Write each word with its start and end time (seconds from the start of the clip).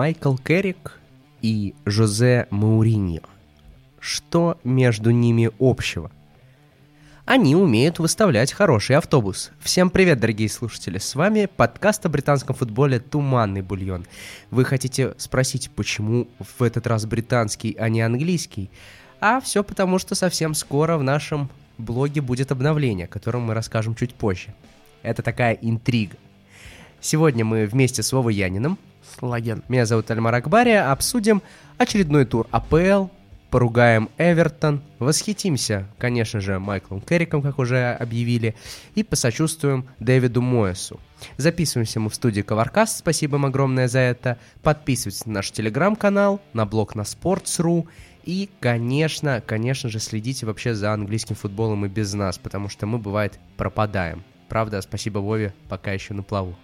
Майкл 0.00 0.34
Керрик 0.36 0.98
и 1.42 1.74
Жозе 1.84 2.46
Мауриньо. 2.48 3.20
Что 3.98 4.58
между 4.64 5.10
ними 5.10 5.50
общего? 5.58 6.10
Они 7.26 7.54
умеют 7.54 7.98
выставлять 7.98 8.50
хороший 8.50 8.96
автобус. 8.96 9.50
Всем 9.60 9.90
привет, 9.90 10.18
дорогие 10.18 10.48
слушатели. 10.48 10.96
С 10.96 11.14
вами 11.14 11.50
подкаст 11.54 12.06
о 12.06 12.08
британском 12.08 12.56
футболе 12.56 12.98
«Туманный 12.98 13.60
бульон». 13.60 14.06
Вы 14.50 14.64
хотите 14.64 15.12
спросить, 15.18 15.70
почему 15.70 16.28
в 16.38 16.62
этот 16.62 16.86
раз 16.86 17.04
британский, 17.04 17.76
а 17.78 17.90
не 17.90 18.00
английский? 18.00 18.70
А 19.20 19.38
все 19.42 19.62
потому, 19.62 19.98
что 19.98 20.14
совсем 20.14 20.54
скоро 20.54 20.96
в 20.96 21.02
нашем 21.02 21.50
блоге 21.76 22.22
будет 22.22 22.52
обновление, 22.52 23.04
о 23.04 23.08
котором 23.08 23.42
мы 23.42 23.52
расскажем 23.52 23.94
чуть 23.94 24.14
позже. 24.14 24.54
Это 25.02 25.20
такая 25.20 25.58
интрига. 25.60 26.16
Сегодня 27.02 27.44
мы 27.44 27.66
вместе 27.66 28.02
с 28.02 28.12
Вовой 28.12 28.34
Яниным, 28.34 28.78
Слаген. 29.18 29.62
меня 29.68 29.86
зовут 29.86 30.10
Альмар 30.10 30.34
Акбария, 30.34 30.90
обсудим 30.90 31.42
очередной 31.78 32.24
тур 32.24 32.46
АПЛ, 32.50 33.08
поругаем 33.50 34.08
Эвертон, 34.18 34.82
восхитимся, 34.98 35.86
конечно 35.98 36.40
же, 36.40 36.58
Майклом 36.58 37.00
Керриком, 37.00 37.42
как 37.42 37.58
уже 37.58 37.92
объявили, 37.92 38.54
и 38.94 39.02
посочувствуем 39.02 39.86
Дэвиду 39.98 40.40
Моэсу. 40.40 41.00
Записываемся 41.36 42.00
мы 42.00 42.10
в 42.10 42.14
студии 42.14 42.42
Коваркаст, 42.42 42.98
спасибо 42.98 43.36
им 43.36 43.46
огромное 43.46 43.88
за 43.88 43.98
это. 43.98 44.38
Подписывайтесь 44.62 45.26
на 45.26 45.34
наш 45.34 45.50
телеграм-канал, 45.50 46.40
на 46.52 46.64
блог 46.64 46.94
на 46.94 47.02
Sports.ru 47.02 47.86
и, 48.24 48.48
конечно, 48.60 49.42
конечно 49.44 49.88
же, 49.88 49.98
следите 49.98 50.46
вообще 50.46 50.74
за 50.74 50.92
английским 50.92 51.34
футболом 51.34 51.86
и 51.86 51.88
без 51.88 52.14
нас, 52.14 52.38
потому 52.38 52.68
что 52.68 52.86
мы, 52.86 52.98
бывает, 52.98 53.38
пропадаем. 53.56 54.22
Правда, 54.48 54.80
спасибо 54.82 55.18
Вове, 55.18 55.54
пока 55.68 55.92
еще 55.92 56.12
на 56.12 56.22
плаву. 56.22 56.56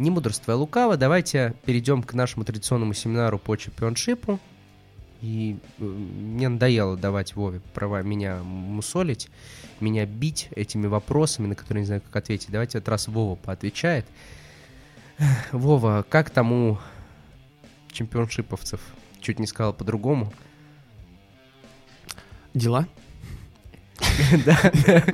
Не 0.00 0.08
мудрствуя 0.08 0.56
лукаво, 0.56 0.96
давайте 0.96 1.54
перейдем 1.66 2.02
к 2.02 2.14
нашему 2.14 2.46
традиционному 2.46 2.94
семинару 2.94 3.38
по 3.38 3.54
чемпионшипу. 3.54 4.40
И 5.20 5.58
э, 5.78 5.84
мне 5.84 6.48
надоело 6.48 6.96
давать 6.96 7.36
Вове 7.36 7.60
права 7.74 8.00
меня 8.00 8.38
мусолить, 8.42 9.28
меня 9.78 10.06
бить 10.06 10.48
этими 10.56 10.86
вопросами, 10.86 11.48
на 11.48 11.54
которые 11.54 11.82
не 11.82 11.86
знаю, 11.86 12.00
как 12.00 12.16
ответить. 12.16 12.50
Давайте 12.50 12.78
вот 12.78 12.88
раз 12.88 13.08
Вова 13.08 13.34
поотвечает. 13.34 14.06
Вова, 15.52 16.02
как 16.08 16.30
тому 16.30 16.78
чемпионшиповцев? 17.92 18.80
Чуть 19.20 19.38
не 19.38 19.46
сказал 19.46 19.74
по-другому. 19.74 20.32
Дела? 22.54 22.88
Да. 24.46 25.04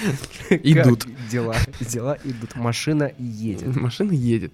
Идут. 0.50 1.06
Дела, 1.30 1.56
дела 1.80 2.16
идут. 2.24 2.56
Машина 2.56 3.12
едет. 3.18 3.76
Машина 3.76 4.12
едет. 4.12 4.52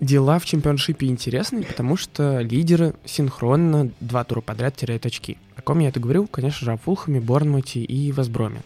Дела 0.00 0.38
в 0.38 0.44
чемпионшипе 0.44 1.06
интересные, 1.06 1.64
потому 1.64 1.96
что 1.96 2.40
лидеры 2.40 2.94
синхронно 3.04 3.90
два 4.00 4.24
тура 4.24 4.40
подряд 4.40 4.76
теряют 4.76 5.06
очки. 5.06 5.38
О 5.56 5.62
ком 5.62 5.78
я 5.78 5.88
это 5.88 6.00
говорю? 6.00 6.26
Конечно 6.26 6.64
же, 6.64 6.72
о 6.72 6.76
Фулхаме, 6.76 7.20
Борнмуте 7.20 7.80
и 7.80 8.10
Весброме. 8.10 8.62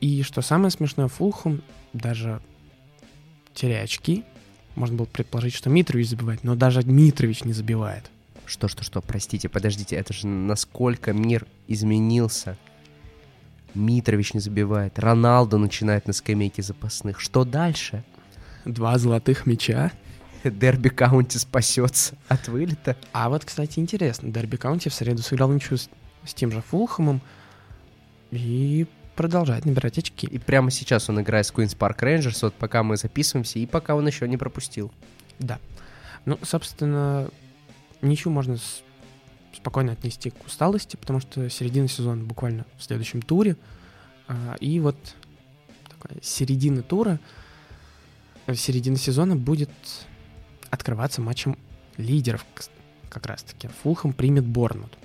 И 0.00 0.22
что 0.22 0.42
самое 0.42 0.70
смешное, 0.70 1.08
Фулхам 1.08 1.62
даже 1.92 2.40
теряя 3.54 3.84
очки, 3.84 4.24
можно 4.74 4.96
было 4.96 5.06
предположить, 5.06 5.54
что 5.54 5.70
Митрович 5.70 6.08
забивает, 6.08 6.44
но 6.44 6.54
даже 6.54 6.82
Митрович 6.82 7.44
не 7.44 7.52
забивает. 7.52 8.10
Что, 8.44 8.68
что, 8.68 8.82
что, 8.82 9.00
простите, 9.00 9.48
подождите, 9.48 9.96
это 9.96 10.12
же 10.12 10.26
насколько 10.26 11.12
мир 11.12 11.46
изменился. 11.68 12.56
Митрович 13.74 14.34
не 14.34 14.40
забивает, 14.40 14.98
Роналдо 14.98 15.58
начинает 15.58 16.06
на 16.06 16.12
скамейке 16.12 16.62
запасных. 16.62 17.20
Что 17.20 17.44
дальше? 17.44 18.04
Два 18.64 18.98
золотых 18.98 19.46
мяча. 19.46 19.90
Дерби 20.44 20.88
Каунти 20.88 21.38
спасется 21.38 22.14
от 22.28 22.48
вылета. 22.48 22.96
А 23.12 23.28
вот, 23.28 23.44
кстати, 23.44 23.78
интересно, 23.78 24.30
Дерби 24.30 24.56
Каунти 24.56 24.88
в 24.88 24.94
среду 24.94 25.22
сыграл 25.22 25.50
ничью 25.52 25.78
с, 25.78 25.88
с 26.24 26.34
тем 26.34 26.50
же 26.52 26.62
Фулхэмом 26.62 27.20
и 28.30 28.86
продолжает 29.16 29.66
набирать 29.66 29.98
очки. 29.98 30.26
И 30.26 30.38
прямо 30.38 30.70
сейчас 30.70 31.08
он 31.08 31.20
играет 31.20 31.46
с 31.46 31.52
Queen's 31.52 31.76
Park 31.76 31.98
Rangers, 32.00 32.38
вот 32.42 32.54
пока 32.54 32.82
мы 32.82 32.96
записываемся, 32.96 33.58
и 33.58 33.66
пока 33.66 33.94
он 33.94 34.06
еще 34.06 34.26
не 34.26 34.36
пропустил. 34.36 34.90
Да. 35.38 35.58
Ну, 36.24 36.38
собственно, 36.42 37.28
ничью 38.00 38.32
можно 38.32 38.56
с- 38.56 38.82
спокойно 39.54 39.92
отнести 39.92 40.30
к 40.30 40.46
усталости, 40.46 40.96
потому 40.96 41.20
что 41.20 41.48
середина 41.48 41.88
сезона 41.88 42.22
буквально 42.24 42.64
в 42.78 42.84
следующем 42.84 43.22
туре. 43.22 43.56
А, 44.28 44.56
И 44.60 44.80
вот 44.80 44.96
такая 45.88 46.18
середина 46.22 46.82
тура, 46.82 47.18
э, 48.46 48.54
середина 48.54 48.96
сезона 48.96 49.36
будет 49.36 49.70
открываться 50.70 51.20
матчем 51.20 51.58
лидеров 51.96 52.44
как 53.10 53.26
раз-таки. 53.26 53.68
Фулхэм 53.82 54.12
примет 54.12 54.44
Борнмут. 54.46 54.96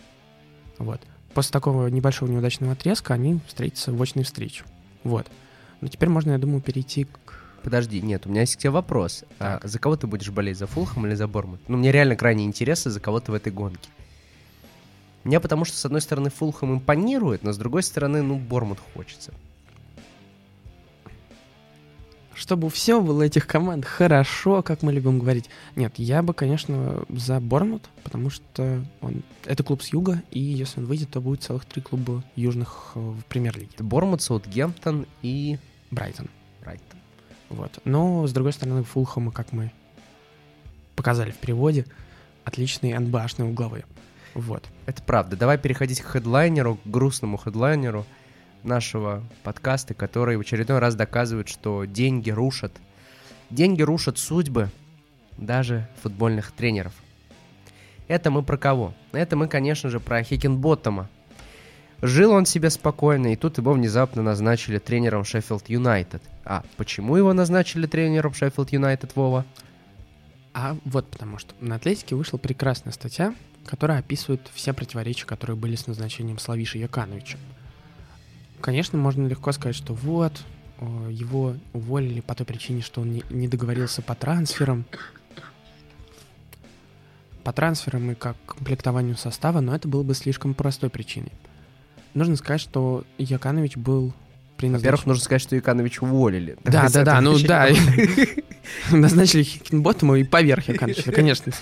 Вот. 0.77 1.01
После 1.33 1.51
такого 1.51 1.87
небольшого 1.87 2.29
неудачного 2.29 2.73
отрезка 2.73 3.13
они 3.13 3.39
встретятся 3.47 3.91
в 3.91 4.01
очной 4.01 4.23
встрече. 4.23 4.63
Вот. 5.03 5.27
Но 5.81 5.87
теперь 5.87 6.09
можно, 6.09 6.31
я 6.31 6.37
думаю, 6.37 6.61
перейти 6.61 7.05
к 7.05 7.37
Подожди, 7.63 8.01
нет, 8.01 8.25
у 8.25 8.29
меня 8.29 8.41
есть 8.41 8.55
к 8.55 8.59
тебе 8.59 8.69
вопрос. 8.69 9.25
А 9.39 9.59
за 9.61 9.77
кого 9.77 9.97
ты 9.97 10.07
будешь 10.07 10.29
болеть, 10.29 10.57
за 10.57 10.67
Фулхэм 10.67 11.05
или 11.05 11.15
за 11.15 11.27
Бормут? 11.27 11.59
Ну, 11.67 11.75
мне 11.75 11.91
реально 11.91 12.15
крайне 12.15 12.45
интересно, 12.45 12.91
за 12.91 13.01
кого 13.01 13.19
ты 13.19 13.31
в 13.31 13.35
этой 13.35 13.51
гонке. 13.51 13.89
Мне 15.23 15.39
потому 15.39 15.65
что, 15.65 15.77
с 15.77 15.85
одной 15.85 16.01
стороны, 16.01 16.29
Фулхэм 16.29 16.75
импонирует, 16.75 17.43
но 17.43 17.51
с 17.51 17.57
другой 17.57 17.83
стороны, 17.83 18.21
ну, 18.21 18.37
Бормут 18.37 18.79
хочется. 18.93 19.33
Чтобы 22.33 22.69
все 22.69 23.01
было 23.01 23.23
этих 23.23 23.47
команд 23.47 23.83
хорошо, 23.83 24.61
как 24.61 24.83
мы 24.83 24.93
любим 24.93 25.17
говорить. 25.17 25.49
Нет, 25.75 25.93
я 25.97 26.21
бы, 26.21 26.35
конечно, 26.35 27.03
за 27.09 27.39
Борнмут, 27.39 27.89
потому 28.03 28.29
что 28.29 28.83
он, 29.01 29.23
это 29.43 29.63
клуб 29.63 29.81
с 29.81 29.91
юга, 29.91 30.21
и 30.29 30.39
если 30.39 30.79
он 30.79 30.85
выйдет, 30.85 31.09
то 31.09 31.19
будет 31.19 31.41
целых 31.41 31.65
три 31.65 31.81
клуба 31.81 32.23
южных 32.35 32.91
э, 32.93 32.99
в 32.99 33.25
премьер-лиге. 33.25 33.71
Это 33.73 33.83
Бормут, 33.83 34.21
Саутгемптон 34.21 35.07
и 35.23 35.57
Брайтон. 35.89 36.29
Брайтон. 36.61 36.99
Вот. 37.49 37.79
Но, 37.85 38.27
с 38.27 38.31
другой 38.31 38.53
стороны, 38.53 38.83
Фулхэма, 38.83 39.31
как 39.31 39.51
мы 39.51 39.71
показали 40.95 41.31
в 41.31 41.37
переводе, 41.37 41.87
отличные 42.43 42.99
НБАшные 42.99 43.49
угловые. 43.49 43.85
Вот. 44.37 44.63
Это 44.85 45.01
правда. 45.01 45.35
Давай 45.35 45.57
переходить 45.57 45.99
к 45.99 46.05
хедлайнеру, 46.05 46.75
к 46.75 46.85
грустному 46.85 47.37
хедлайнеру 47.37 48.05
нашего 48.61 49.23
подкаста, 49.41 49.95
который 49.95 50.37
в 50.37 50.41
очередной 50.41 50.77
раз 50.77 50.93
доказывает, 50.93 51.49
что 51.49 51.85
деньги 51.85 52.29
рушат. 52.29 52.71
Деньги 53.49 53.81
рушат 53.81 54.19
судьбы 54.19 54.69
даже 55.39 55.89
футбольных 56.03 56.51
тренеров. 56.51 56.93
Это 58.07 58.29
мы 58.29 58.43
про 58.43 58.57
кого? 58.57 58.93
Это 59.11 59.35
мы, 59.35 59.47
конечно 59.47 59.89
же, 59.89 59.99
про 59.99 60.21
Хикенботтома. 60.21 61.09
Жил 62.03 62.31
он 62.31 62.45
себе 62.45 62.69
спокойно, 62.69 63.33
и 63.33 63.35
тут 63.35 63.57
его 63.57 63.73
внезапно 63.73 64.21
назначили 64.21 64.77
тренером 64.77 65.23
Шеффилд 65.23 65.67
Юнайтед. 65.67 66.21
А 66.45 66.63
почему 66.77 67.15
его 67.15 67.33
назначили 67.33 67.87
тренером 67.87 68.35
Шеффилд 68.35 68.71
Юнайтед, 68.71 69.15
Вова? 69.15 69.45
А 70.59 70.75
вот 70.85 71.05
потому 71.05 71.37
что 71.37 71.53
на 71.61 71.75
Атлетике 71.75 72.15
вышла 72.15 72.39
прекрасная 72.39 72.91
статья, 72.91 73.35
которая 73.63 73.99
описывает 73.99 74.41
все 74.55 74.73
противоречия, 74.73 75.27
которые 75.27 75.55
были 75.55 75.75
с 75.75 75.85
назначением 75.85 76.39
Славиша 76.39 76.79
Якановича. 76.79 77.37
Конечно, 78.59 78.97
можно 78.97 79.27
легко 79.27 79.51
сказать, 79.51 79.75
что 79.75 79.93
вот, 79.93 80.33
его 81.11 81.53
уволили 81.73 82.21
по 82.21 82.33
той 82.33 82.47
причине, 82.47 82.81
что 82.81 83.01
он 83.01 83.21
не, 83.29 83.47
договорился 83.47 84.01
по 84.01 84.15
трансферам. 84.15 84.85
По 87.43 87.53
трансферам 87.53 88.09
и 88.09 88.15
как 88.15 88.35
комплектованию 88.47 89.15
состава, 89.15 89.59
но 89.59 89.75
это 89.75 89.87
было 89.87 90.01
бы 90.01 90.15
слишком 90.15 90.55
простой 90.55 90.89
причиной. 90.89 91.33
Нужно 92.15 92.35
сказать, 92.35 92.61
что 92.61 93.03
Яканович 93.19 93.77
был. 93.77 94.11
Во-первых, 94.59 95.05
нужно 95.05 95.23
сказать, 95.23 95.43
что 95.43 95.55
Яканович 95.55 96.01
уволили. 96.01 96.57
Да, 96.63 96.89
да, 96.89 97.03
да, 97.03 97.21
ну 97.21 97.37
да. 97.37 97.69
Назначили 98.91 99.43
Хикенботтема 99.43 100.17
и 100.19 100.23
поверх 100.23 100.67
Якановича, 100.67 101.11
конечно. 101.11 101.53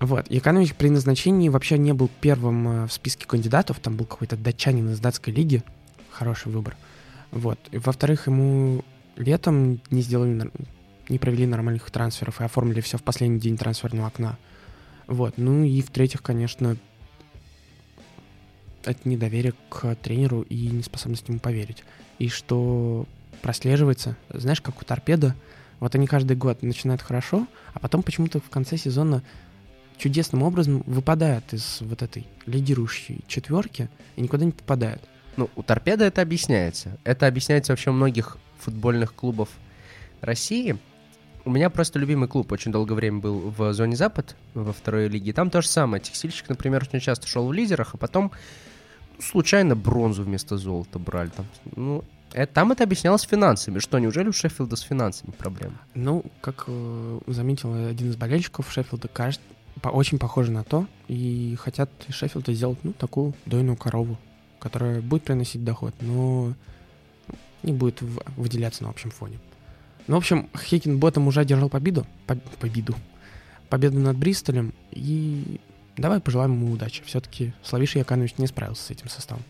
Вот, 0.00 0.30
Яканович 0.30 0.74
при 0.74 0.88
назначении 0.88 1.48
вообще 1.48 1.78
не 1.78 1.92
был 1.92 2.10
первым 2.20 2.68
э, 2.68 2.86
в 2.86 2.92
списке 2.92 3.26
кандидатов, 3.26 3.78
там 3.80 3.96
был 3.96 4.04
какой-то 4.04 4.36
датчанин 4.36 4.90
из 4.90 4.98
датской 4.98 5.32
лиги, 5.32 5.62
хороший 6.10 6.50
выбор. 6.50 6.76
Вот, 7.30 7.58
во-вторых, 7.72 8.26
ему 8.26 8.84
летом 9.16 9.80
не 9.90 10.02
сделали, 10.02 10.50
не 11.08 11.18
провели 11.18 11.46
нормальных 11.46 11.88
трансферов 11.90 12.40
и 12.40 12.44
оформили 12.44 12.80
все 12.80 12.98
в 12.98 13.02
последний 13.02 13.38
день 13.38 13.56
трансферного 13.56 14.08
окна. 14.08 14.38
Вот, 15.06 15.34
ну 15.38 15.62
и 15.62 15.80
в-третьих, 15.82 16.20
конечно, 16.20 16.76
это 18.84 19.08
недоверие 19.08 19.54
к 19.68 19.94
тренеру 19.96 20.42
и 20.42 20.66
неспособность 20.66 21.28
ему 21.28 21.38
поверить. 21.38 21.84
И 22.18 22.28
что 22.28 23.06
прослеживается, 23.42 24.16
знаешь, 24.32 24.60
как 24.60 24.80
у 24.80 24.84
торпеда, 24.84 25.34
вот 25.80 25.94
они 25.94 26.06
каждый 26.06 26.36
год 26.36 26.62
начинают 26.62 27.02
хорошо, 27.02 27.46
а 27.74 27.78
потом 27.78 28.02
почему-то 28.02 28.40
в 28.40 28.48
конце 28.48 28.76
сезона 28.76 29.22
чудесным 29.98 30.42
образом 30.42 30.82
выпадают 30.86 31.52
из 31.52 31.78
вот 31.80 32.02
этой 32.02 32.26
лидирующей 32.46 33.20
четверки 33.26 33.88
и 34.16 34.22
никуда 34.22 34.44
не 34.44 34.52
попадают. 34.52 35.02
Ну, 35.36 35.50
у 35.54 35.62
торпеда 35.62 36.04
это 36.04 36.22
объясняется. 36.22 36.98
Это 37.04 37.26
объясняется 37.26 37.72
вообще 37.72 37.90
у 37.90 37.92
многих 37.92 38.38
футбольных 38.58 39.14
клубов 39.14 39.50
России. 40.20 40.78
У 41.44 41.50
меня 41.50 41.70
просто 41.70 41.98
любимый 41.98 42.28
клуб 42.28 42.50
очень 42.52 42.72
долгое 42.72 42.94
время 42.94 43.20
был 43.20 43.50
в 43.50 43.72
зоне 43.72 43.96
Запад, 43.96 44.34
во 44.54 44.72
второй 44.72 45.08
лиге. 45.08 45.32
Там 45.32 45.50
то 45.50 45.60
же 45.60 45.68
самое. 45.68 46.02
Текстильщик, 46.02 46.48
например, 46.48 46.82
очень 46.82 47.00
часто 47.00 47.26
шел 47.26 47.46
в 47.46 47.52
лидерах, 47.52 47.94
а 47.94 47.98
потом 47.98 48.32
случайно 49.20 49.76
бронзу 49.76 50.24
вместо 50.24 50.56
золота 50.56 50.98
брали. 50.98 51.30
Там, 51.30 51.46
ну, 51.76 52.04
это, 52.36 52.52
там 52.52 52.70
это 52.70 52.84
объяснялось 52.84 53.22
финансами. 53.22 53.78
Что, 53.78 53.98
неужели 53.98 54.28
у 54.28 54.32
Шеффилда 54.32 54.76
с 54.76 54.80
финансами 54.80 55.30
проблемы? 55.30 55.76
Ну, 55.94 56.22
как 56.42 56.64
э, 56.66 57.18
заметил 57.28 57.72
один 57.72 58.10
из 58.10 58.16
болельщиков 58.16 58.70
Шеффилда, 58.70 59.08
кажется, 59.08 59.40
по, 59.80 59.88
очень 59.88 60.18
похоже 60.18 60.52
на 60.52 60.62
то, 60.62 60.86
и 61.08 61.56
хотят 61.58 61.90
Шеффилда 62.10 62.52
сделать, 62.52 62.78
ну, 62.82 62.92
такую 62.92 63.32
дойную 63.46 63.78
корову, 63.78 64.18
которая 64.58 65.00
будет 65.00 65.22
приносить 65.24 65.64
доход, 65.64 65.94
но 66.02 66.52
не 67.62 67.72
будет 67.72 68.02
в, 68.02 68.20
выделяться 68.36 68.84
на 68.84 68.90
общем 68.90 69.10
фоне. 69.10 69.38
Ну, 70.06 70.16
в 70.16 70.18
общем, 70.18 70.50
Хекинботом 70.58 71.26
уже 71.28 71.40
одержал 71.40 71.70
победу, 71.70 72.06
по, 72.26 72.34
победу, 72.60 72.94
победу 73.70 73.98
над 73.98 74.18
Бристолем, 74.18 74.74
и 74.90 75.58
давай 75.96 76.20
пожелаем 76.20 76.52
ему 76.52 76.70
удачи. 76.70 77.02
Все-таки 77.06 77.54
Славиша 77.62 77.98
Яканович 77.98 78.36
не 78.36 78.46
справился 78.46 78.82
с 78.82 78.90
этим 78.90 79.08
составом. 79.08 79.42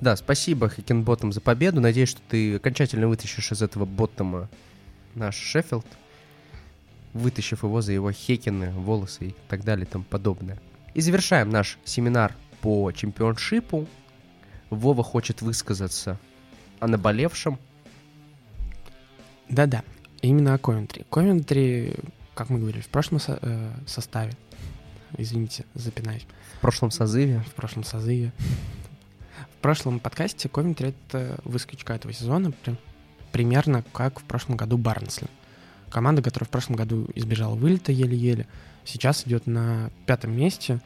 Да, 0.00 0.16
спасибо 0.16 0.68
Хекинботом 0.68 1.32
за 1.32 1.40
победу. 1.40 1.80
Надеюсь, 1.80 2.10
что 2.10 2.20
ты 2.28 2.56
окончательно 2.56 3.08
вытащишь 3.08 3.52
из 3.52 3.62
этого 3.62 3.84
боттома 3.84 4.48
наш 5.14 5.36
Шеффилд, 5.36 5.86
вытащив 7.12 7.62
его 7.62 7.80
за 7.82 7.92
его 7.92 8.10
хекины, 8.12 8.70
волосы 8.70 9.28
и 9.28 9.34
так 9.48 9.64
далее 9.64 9.86
и 9.86 9.88
тому 9.88 10.04
подобное. 10.04 10.58
И 10.94 11.00
завершаем 11.00 11.50
наш 11.50 11.78
семинар 11.84 12.34
по 12.60 12.90
чемпионшипу. 12.92 13.86
Вова 14.70 15.02
хочет 15.02 15.42
высказаться 15.42 16.18
о 16.80 16.86
наболевшем. 16.88 17.58
Да-да, 19.48 19.82
именно 20.22 20.54
о 20.54 20.58
Ковентри. 20.58 21.04
Ковентри, 21.10 21.96
как 22.34 22.48
мы 22.48 22.58
говорили, 22.58 22.80
в 22.82 22.88
прошлом 22.88 23.20
со- 23.20 23.38
э, 23.42 23.70
составе, 23.86 24.32
извините, 25.18 25.64
запинаюсь. 25.74 26.26
В 26.56 26.60
прошлом 26.60 26.90
созыве. 26.90 27.40
В 27.40 27.54
прошлом 27.54 27.84
созыве. 27.84 28.32
В 29.50 29.62
прошлом 29.62 30.00
подкасте 30.00 30.48
Ковентри— 30.48 30.94
это 31.08 31.38
выскочка 31.44 31.94
этого 31.94 32.12
сезона, 32.12 32.52
примерно 33.32 33.84
как 33.92 34.20
в 34.20 34.24
прошлом 34.24 34.56
году 34.56 34.76
Барнсли. 34.76 35.28
Команда, 35.90 36.22
которая 36.22 36.46
в 36.46 36.50
прошлом 36.50 36.76
году 36.76 37.08
избежала 37.14 37.54
вылета 37.54 37.92
еле-еле, 37.92 38.46
сейчас 38.84 39.26
идет 39.26 39.46
на 39.46 39.90
пятом 40.06 40.36
месте, 40.36 40.80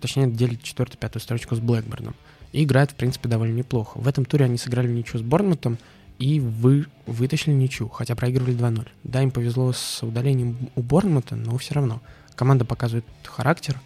точнее, 0.00 0.28
делит 0.28 0.62
четвертую-пятую 0.62 1.20
строчку 1.20 1.56
с 1.56 1.60
Блэкберном. 1.60 2.14
И 2.52 2.64
играет, 2.64 2.92
в 2.92 2.94
принципе, 2.94 3.28
довольно 3.28 3.54
неплохо. 3.54 3.98
В 3.98 4.06
этом 4.06 4.24
туре 4.24 4.44
они 4.44 4.56
сыграли 4.56 4.88
ничью 4.88 5.18
с 5.18 5.22
Борнмутом 5.22 5.78
и 6.18 6.40
вы 6.40 6.86
вытащили 7.06 7.52
ничью, 7.52 7.88
хотя 7.88 8.14
проигрывали 8.14 8.56
2-0. 8.56 8.88
Да, 9.04 9.22
им 9.22 9.30
повезло 9.30 9.72
с 9.72 10.02
удалением 10.02 10.70
у 10.74 10.82
Борнмута, 10.82 11.36
но 11.36 11.56
все 11.58 11.74
равно. 11.74 12.00
Команда 12.34 12.64
показывает 12.64 13.04
характер, 13.24 13.80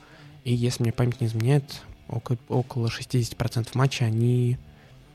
и 0.45 0.55
если 0.55 0.83
мне 0.83 0.93
память 0.93 1.21
не 1.21 1.27
изменяет, 1.27 1.83
около, 2.11 2.39
около 2.49 2.87
60% 2.89 3.69
матча 3.75 4.05
они 4.05 4.59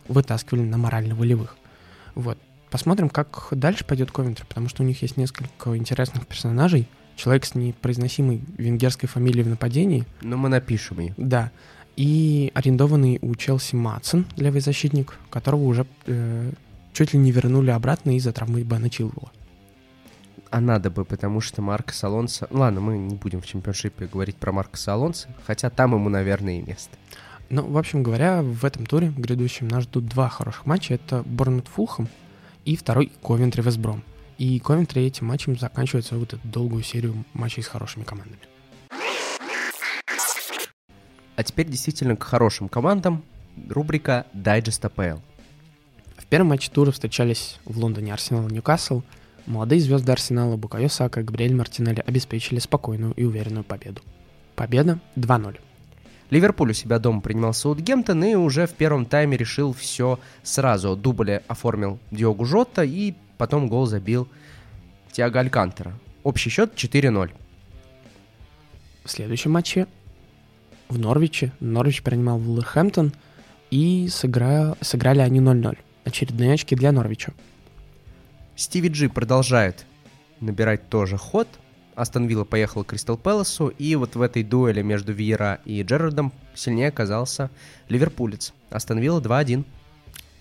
вытаскивали 0.07 0.61
на 0.61 0.77
морально-волевых. 0.77 1.57
Вот. 2.15 2.37
Посмотрим, 2.69 3.09
как 3.09 3.47
дальше 3.51 3.85
пойдет 3.85 4.11
Ковентри, 4.11 4.45
потому 4.47 4.69
что 4.69 4.83
у 4.83 4.85
них 4.85 5.01
есть 5.01 5.17
несколько 5.17 5.75
интересных 5.77 6.27
персонажей. 6.27 6.87
Человек 7.15 7.45
с 7.45 7.55
непроизносимой 7.55 8.41
венгерской 8.57 9.07
фамилией 9.07 9.43
в 9.43 9.47
нападении. 9.47 10.05
Ну, 10.21 10.37
мы 10.37 10.49
напишем 10.49 10.99
ее. 10.99 11.13
Да. 11.17 11.51
И 11.95 12.51
арендованный 12.53 13.19
у 13.21 13.35
Челси 13.35 13.75
Матсон, 13.75 14.25
левый 14.35 14.59
защитник, 14.59 15.17
которого 15.29 15.63
уже 15.63 15.87
э, 16.07 16.51
чуть 16.91 17.13
ли 17.13 17.19
не 17.19 17.31
вернули 17.31 17.69
обратно 17.69 18.17
из-за 18.17 18.33
травмы 18.33 18.63
Бена 18.63 18.89
Чилвелла. 18.89 19.31
А 20.55 20.61
надо 20.61 20.89
бы, 20.89 21.03
потому 21.03 21.41
что 21.41 21.61
Маркос 21.61 22.05
Алонсо... 22.05 22.47
Ладно, 22.49 22.79
мы 22.79 22.97
не 22.97 23.15
будем 23.15 23.41
в 23.41 23.45
чемпионшипе 23.45 24.05
говорить 24.05 24.37
про 24.37 24.53
Маркоса 24.53 24.93
Алонсо, 24.93 25.27
хотя 25.45 25.69
там 25.69 25.93
ему, 25.95 26.07
наверное, 26.07 26.59
и 26.59 26.61
место. 26.61 26.97
Ну, 27.49 27.67
в 27.67 27.77
общем 27.77 28.03
говоря, 28.03 28.41
в 28.41 28.63
этом 28.63 28.85
туре 28.85 29.09
грядущем 29.09 29.67
нас 29.67 29.83
ждут 29.83 30.05
два 30.05 30.29
хороших 30.29 30.65
матча. 30.65 30.93
Это 30.93 31.23
Борнмут 31.23 31.67
Фулхэм 31.67 32.07
и 32.63 32.77
второй 32.77 33.11
Ковентри 33.21 33.61
Вестбром. 33.63 34.01
И 34.37 34.57
Ковентри 34.59 35.05
этим 35.05 35.25
матчем 35.25 35.59
заканчивается 35.59 36.17
вот 36.17 36.35
эту 36.35 36.47
долгую 36.47 36.83
серию 36.83 37.25
матчей 37.33 37.61
с 37.61 37.67
хорошими 37.67 38.05
командами. 38.05 38.39
А 41.35 41.43
теперь 41.43 41.67
действительно 41.67 42.15
к 42.15 42.23
хорошим 42.23 42.69
командам. 42.69 43.25
Рубрика 43.69 44.25
«Дайджест 44.31 44.85
АПЛ». 44.85 45.19
В 46.15 46.25
первом 46.27 46.47
матче 46.47 46.71
тура 46.71 46.91
встречались 46.91 47.59
в 47.65 47.77
Лондоне 47.77 48.13
Арсенал 48.13 48.47
и 48.47 48.53
Ньюкасл. 48.53 49.01
Молодые 49.45 49.79
звезды 49.79 50.11
Арсенала 50.11 50.57
Букайо 50.57 50.89
Сака 50.89 51.21
и 51.21 51.23
Габриэль 51.23 51.53
Мартинелли 51.53 52.03
обеспечили 52.05 52.57
спокойную 52.59 53.13
и 53.13 53.23
уверенную 53.23 53.63
победу. 53.63 54.01
Победа 54.55 54.99
2-0. 55.15 55.59
Ливерпуль 56.31 56.71
у 56.71 56.73
себя 56.73 56.97
дома 56.97 57.21
принимал 57.21 57.53
Саутгемптон 57.53 58.23
и 58.23 58.33
уже 58.33 58.65
в 58.65 58.73
первом 58.73 59.05
тайме 59.05 59.37
решил 59.37 59.73
все 59.73 60.19
сразу. 60.41 60.95
Дубле 60.95 61.43
оформил 61.47 61.99
Диогу 62.09 62.45
Жотта 62.45 62.83
и 62.83 63.13
потом 63.37 63.67
гол 63.67 63.85
забил 63.85 64.27
Тиаго 65.11 65.39
Алькантера. 65.39 65.93
Общий 66.23 66.49
счет 66.49 66.73
4-0. 66.73 67.29
В 69.03 69.11
следующем 69.11 69.51
матче 69.51 69.85
в 70.89 70.97
Норвиче 70.97 71.51
Норвич 71.59 72.01
принимал 72.01 72.39
Вулверхэмптон 72.39 73.13
и 73.69 74.07
сыгра... 74.09 74.75
сыграли 74.81 75.19
они 75.19 75.39
0-0. 75.39 75.77
Очередные 76.03 76.53
очки 76.53 76.75
для 76.75 76.91
Норвича. 76.91 77.33
Стиви 78.55 78.89
Джи 78.89 79.09
продолжает 79.09 79.85
набирать 80.39 80.89
тоже 80.89 81.17
ход. 81.17 81.47
Астон 81.95 82.25
Вилла 82.27 82.43
поехал 82.43 82.83
к 82.83 82.87
Кристал 82.87 83.17
Пэласу, 83.17 83.67
и 83.69 83.95
вот 83.95 84.15
в 84.15 84.21
этой 84.21 84.43
дуэли 84.43 84.81
между 84.81 85.13
Виера 85.13 85.59
и 85.65 85.81
Джерардом 85.81 86.33
сильнее 86.53 86.89
оказался 86.89 87.49
ливерпулец. 87.87 88.53
Астон 88.69 88.99
Вилла 88.99 89.21
2-1. 89.21 89.63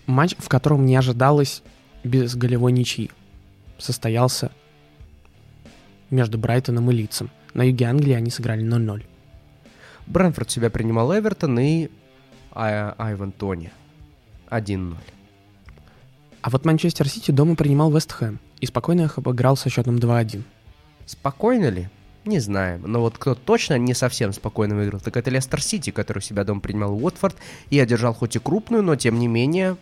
Матч, 0.05 0.35
в 0.37 0.49
котором 0.49 0.85
не 0.85 0.95
ожидалось 0.95 1.63
без 2.03 2.35
голевой 2.35 2.71
ничьи, 2.73 3.09
состоялся 3.77 4.51
между 6.09 6.37
Брайтоном 6.37 6.91
и 6.91 6.93
Лицем. 6.93 7.29
На 7.53 7.63
юге 7.63 7.85
Англии 7.85 8.13
они 8.13 8.29
сыграли 8.29 8.63
0-0. 8.63 9.03
Брэнфорд 10.07 10.51
себя 10.51 10.69
принимал 10.69 11.17
Эвертон 11.17 11.57
и 11.59 11.89
Ай- 12.53 12.91
Айван 12.97 13.31
Тони 13.31 13.71
1-0. 14.49 14.95
А 16.45 16.51
вот 16.51 16.63
Манчестер 16.63 17.09
Сити 17.09 17.31
дома 17.31 17.55
принимал 17.55 17.91
Вест 17.91 18.11
Хэм 18.11 18.39
и 18.59 18.67
спокойно 18.67 19.01
их 19.01 19.17
обыграл 19.17 19.57
со 19.57 19.71
счетом 19.71 19.95
2-1. 19.95 20.43
Спокойно 21.07 21.69
ли? 21.69 21.89
Не 22.23 22.37
знаем. 22.37 22.83
Но 22.85 23.01
вот 23.01 23.17
кто 23.17 23.33
точно 23.33 23.79
не 23.79 23.95
совсем 23.95 24.31
спокойно 24.31 24.75
выиграл, 24.75 24.99
так 24.99 25.17
это 25.17 25.31
Лестер 25.31 25.59
Сити, 25.59 25.89
который 25.89 26.21
себя 26.21 26.43
дома 26.43 26.61
принимал 26.61 27.03
Уотфорд 27.03 27.35
и 27.71 27.79
одержал 27.79 28.13
хоть 28.13 28.35
и 28.35 28.39
крупную, 28.39 28.83
но 28.83 28.95
тем 28.95 29.17
не 29.17 29.27
менее 29.27 29.75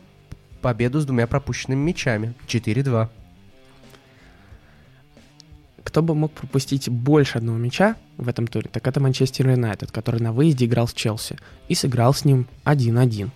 победу 0.61 1.01
с 1.01 1.05
двумя 1.05 1.27
пропущенными 1.27 1.81
мячами. 1.81 2.33
4-2. 2.47 3.09
Кто 5.83 6.01
бы 6.01 6.15
мог 6.15 6.31
пропустить 6.31 6.87
больше 6.87 7.39
одного 7.39 7.57
мяча 7.57 7.97
в 8.15 8.29
этом 8.29 8.47
туре, 8.47 8.69
так 8.71 8.87
это 8.87 9.01
Манчестер 9.01 9.49
Юнайтед, 9.49 9.91
который 9.91 10.21
на 10.21 10.31
выезде 10.31 10.63
играл 10.63 10.87
с 10.87 10.93
Челси 10.93 11.39
и 11.67 11.75
сыграл 11.75 12.13
с 12.13 12.23
ним 12.23 12.47
1-1. 12.63 13.31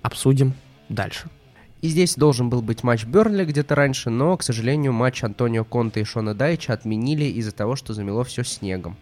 Обсудим 0.00 0.54
дальше. 0.88 1.28
И 1.84 1.88
здесь 1.88 2.14
должен 2.14 2.48
был 2.48 2.62
быть 2.62 2.82
матч 2.82 3.04
Бернли 3.04 3.44
где-то 3.44 3.74
раньше, 3.74 4.08
но, 4.08 4.38
к 4.38 4.42
сожалению, 4.42 4.94
матч 4.94 5.22
Антонио 5.22 5.64
Конте 5.64 6.00
и 6.00 6.04
Шона 6.04 6.34
Дайча 6.34 6.72
отменили 6.72 7.24
из-за 7.24 7.52
того, 7.52 7.76
что 7.76 7.92
замело 7.92 8.24
все 8.24 8.42
снегом. 8.42 8.96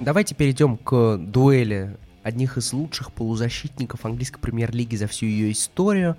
Давайте 0.00 0.34
перейдем 0.34 0.76
к 0.76 1.18
дуэли 1.18 1.96
одних 2.24 2.56
из 2.58 2.72
лучших 2.72 3.12
полузащитников 3.12 4.04
английской 4.04 4.40
премьер-лиги 4.40 4.96
за 4.96 5.06
всю 5.06 5.26
ее 5.26 5.52
историю. 5.52 6.16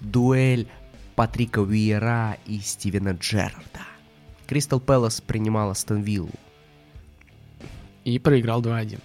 Дуэль 0.00 0.66
Патрика 1.14 1.58
Уиера 1.58 2.38
и 2.46 2.60
Стивена 2.60 3.10
Джерарда. 3.10 3.82
Кристал 4.46 4.80
Пэлас 4.80 5.20
принимал 5.20 5.68
Астон 5.68 6.00
Виллу. 6.00 6.30
И 8.04 8.18
проиграл 8.18 8.62
2-1. 8.62 9.00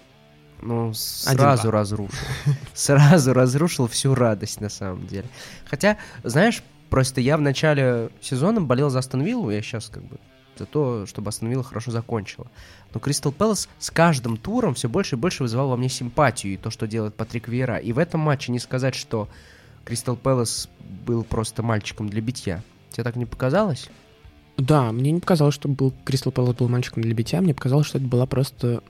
Ну, 0.62 0.92
сразу 0.94 1.68
1-2. 1.68 1.70
разрушил. 1.70 2.18
Сразу 2.74 3.32
разрушил 3.34 3.86
всю 3.88 4.14
радость, 4.14 4.60
на 4.60 4.68
самом 4.68 5.06
деле. 5.06 5.26
Хотя, 5.66 5.98
знаешь, 6.24 6.62
просто 6.88 7.20
я 7.20 7.36
в 7.36 7.40
начале 7.40 8.10
сезона 8.20 8.60
болел 8.60 8.90
за 8.90 9.00
Астон 9.00 9.22
Виллу, 9.22 9.50
я 9.50 9.60
сейчас 9.62 9.88
как 9.88 10.02
бы 10.04 10.18
за 10.58 10.66
то, 10.66 11.04
чтобы 11.06 11.28
Астон 11.28 11.50
Вилла 11.50 11.62
хорошо 11.62 11.90
закончила. 11.90 12.46
Но 12.94 13.00
Кристал 13.00 13.32
Пэлас 13.32 13.68
с 13.78 13.90
каждым 13.90 14.36
туром 14.36 14.74
все 14.74 14.88
больше 14.88 15.16
и 15.16 15.18
больше 15.18 15.42
вызывал 15.42 15.68
во 15.68 15.76
мне 15.76 15.88
симпатию 15.88 16.54
и 16.54 16.56
то, 16.56 16.70
что 16.70 16.86
делает 16.86 17.14
Патрик 17.14 17.48
Виера. 17.48 17.76
И 17.76 17.92
в 17.92 17.98
этом 17.98 18.20
матче 18.20 18.52
не 18.52 18.58
сказать, 18.58 18.94
что 18.94 19.28
Кристал 19.84 20.16
Пэлас 20.16 20.68
был 21.06 21.22
просто 21.24 21.62
мальчиком 21.62 22.08
для 22.08 22.22
битья. 22.22 22.62
Тебе 22.90 23.04
так 23.04 23.16
не 23.16 23.26
показалось? 23.26 23.90
Да, 24.56 24.90
мне 24.90 25.12
не 25.12 25.20
показалось, 25.20 25.54
что 25.54 25.68
был 25.68 25.92
Кристал 26.04 26.32
Пэлас 26.32 26.54
был 26.54 26.68
мальчиком 26.68 27.02
для 27.02 27.14
битья, 27.14 27.42
мне 27.42 27.54
показалось, 27.54 27.86
что 27.86 27.98
это 27.98 28.06
была 28.06 28.24
просто 28.26 28.82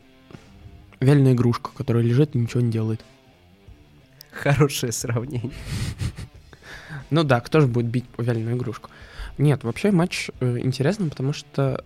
вяленая 1.01 1.35
игрушка, 1.35 1.71
которая 1.77 2.03
лежит 2.03 2.35
и 2.35 2.39
ничего 2.39 2.61
не 2.61 2.71
делает. 2.71 3.05
Хорошее 4.31 4.93
сравнение. 4.93 5.53
Ну 7.09 7.23
да, 7.23 7.41
кто 7.41 7.61
же 7.61 7.69
будет 7.69 7.87
бить 7.87 8.05
вяленую 8.19 8.57
игрушку? 8.57 8.91
Нет, 9.39 9.63
вообще 9.63 9.93
матч 9.93 10.31
э, 10.41 10.59
интересный, 10.59 11.09
потому 11.09 11.33
что 11.33 11.85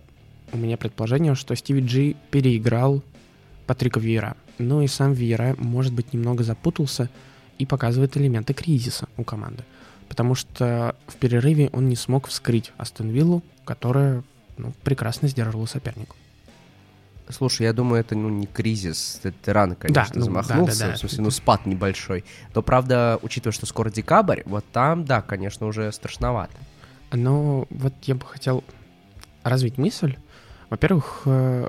у 0.51 0.57
меня 0.57 0.77
предположение, 0.77 1.35
что 1.35 1.55
Стиви 1.55 1.81
Джи 1.85 2.15
переиграл 2.31 3.03
Патрика 3.67 3.99
Виера. 3.99 4.35
Ну 4.57 4.81
и 4.81 4.87
сам 4.87 5.13
Виера, 5.13 5.55
может 5.59 5.93
быть, 5.93 6.13
немного 6.13 6.43
запутался 6.43 7.07
и 7.59 7.65
показывает 7.65 8.17
элементы 8.17 8.53
кризиса 8.53 9.07
у 9.17 9.23
команды. 9.23 9.63
Потому 10.09 10.33
что 10.33 10.95
в 11.07 11.15
перерыве 11.17 11.69
он 11.71 11.87
не 11.87 11.95
смог 11.95 12.27
вскрыть 12.27 12.71
Астон 12.77 13.09
Виллу, 13.09 13.43
которая 13.63 14.23
ну, 14.57 14.73
прекрасно 14.83 15.27
сдерживала 15.27 15.67
сопернику. 15.67 16.15
Слушай, 17.31 17.63
я 17.63 17.73
думаю, 17.73 18.01
это 18.01 18.15
ну 18.15 18.29
не 18.29 18.47
кризис, 18.47 19.19
это 19.23 19.53
рано, 19.53 19.75
конечно, 19.75 20.03
Да, 20.03 20.11
ну, 20.13 20.25
замахнулся, 20.25 20.79
да, 20.79 20.85
да, 20.85 20.91
да. 20.91 20.97
в 20.97 20.99
смысле, 20.99 21.23
ну 21.23 21.31
спад 21.31 21.65
небольшой. 21.65 22.23
Но 22.53 22.61
правда, 22.61 23.19
учитывая, 23.21 23.53
что 23.53 23.65
скоро 23.65 23.89
декабрь, 23.89 24.41
вот 24.45 24.65
там, 24.71 25.05
да, 25.05 25.21
конечно, 25.21 25.67
уже 25.67 25.91
страшновато. 25.91 26.53
Но 27.11 27.67
вот 27.69 27.93
я 28.03 28.15
бы 28.15 28.25
хотел 28.25 28.63
развить 29.43 29.77
мысль. 29.77 30.15
Во-первых, 30.69 31.23
э, 31.25 31.67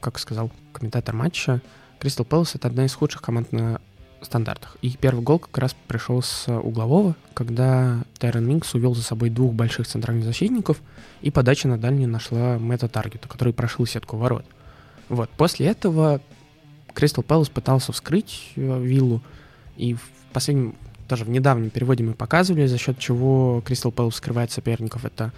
как 0.00 0.18
сказал 0.18 0.50
комментатор 0.72 1.14
матча, 1.14 1.60
Кристал 1.98 2.26
Пэлас— 2.26 2.54
это 2.54 2.68
одна 2.68 2.84
из 2.84 2.94
худших 2.94 3.22
команд 3.22 3.52
на 3.52 3.80
стандартах. 4.24 4.76
И 4.82 4.96
первый 4.96 5.22
гол 5.22 5.38
как 5.38 5.56
раз 5.58 5.76
пришел 5.86 6.22
с 6.22 6.48
углового, 6.48 7.14
когда 7.34 8.04
Тайрон 8.18 8.46
Минкс 8.46 8.74
увел 8.74 8.94
за 8.94 9.02
собой 9.02 9.30
двух 9.30 9.52
больших 9.52 9.86
центральных 9.86 10.24
защитников, 10.24 10.80
и 11.20 11.30
подача 11.30 11.68
на 11.68 11.78
дальнюю 11.78 12.08
нашла 12.08 12.58
Мэтта 12.58 12.88
Таргета, 12.88 13.28
который 13.28 13.52
прошил 13.52 13.86
сетку 13.86 14.16
ворот. 14.16 14.44
Вот. 15.08 15.30
После 15.30 15.66
этого 15.66 16.20
Кристал 16.92 17.24
Пэлас 17.24 17.48
пытался 17.48 17.92
вскрыть 17.92 18.52
э, 18.56 18.82
виллу, 18.82 19.22
и 19.76 19.94
в 19.94 20.02
последнем, 20.32 20.74
даже 21.08 21.24
в 21.24 21.30
недавнем 21.30 21.70
переводе 21.70 22.04
мы 22.04 22.14
показывали, 22.14 22.66
за 22.66 22.78
счет 22.78 22.98
чего 22.98 23.62
Кристал 23.64 23.92
Пэлас 23.92 24.16
скрывает 24.16 24.50
соперников. 24.50 25.04
Это 25.04 25.32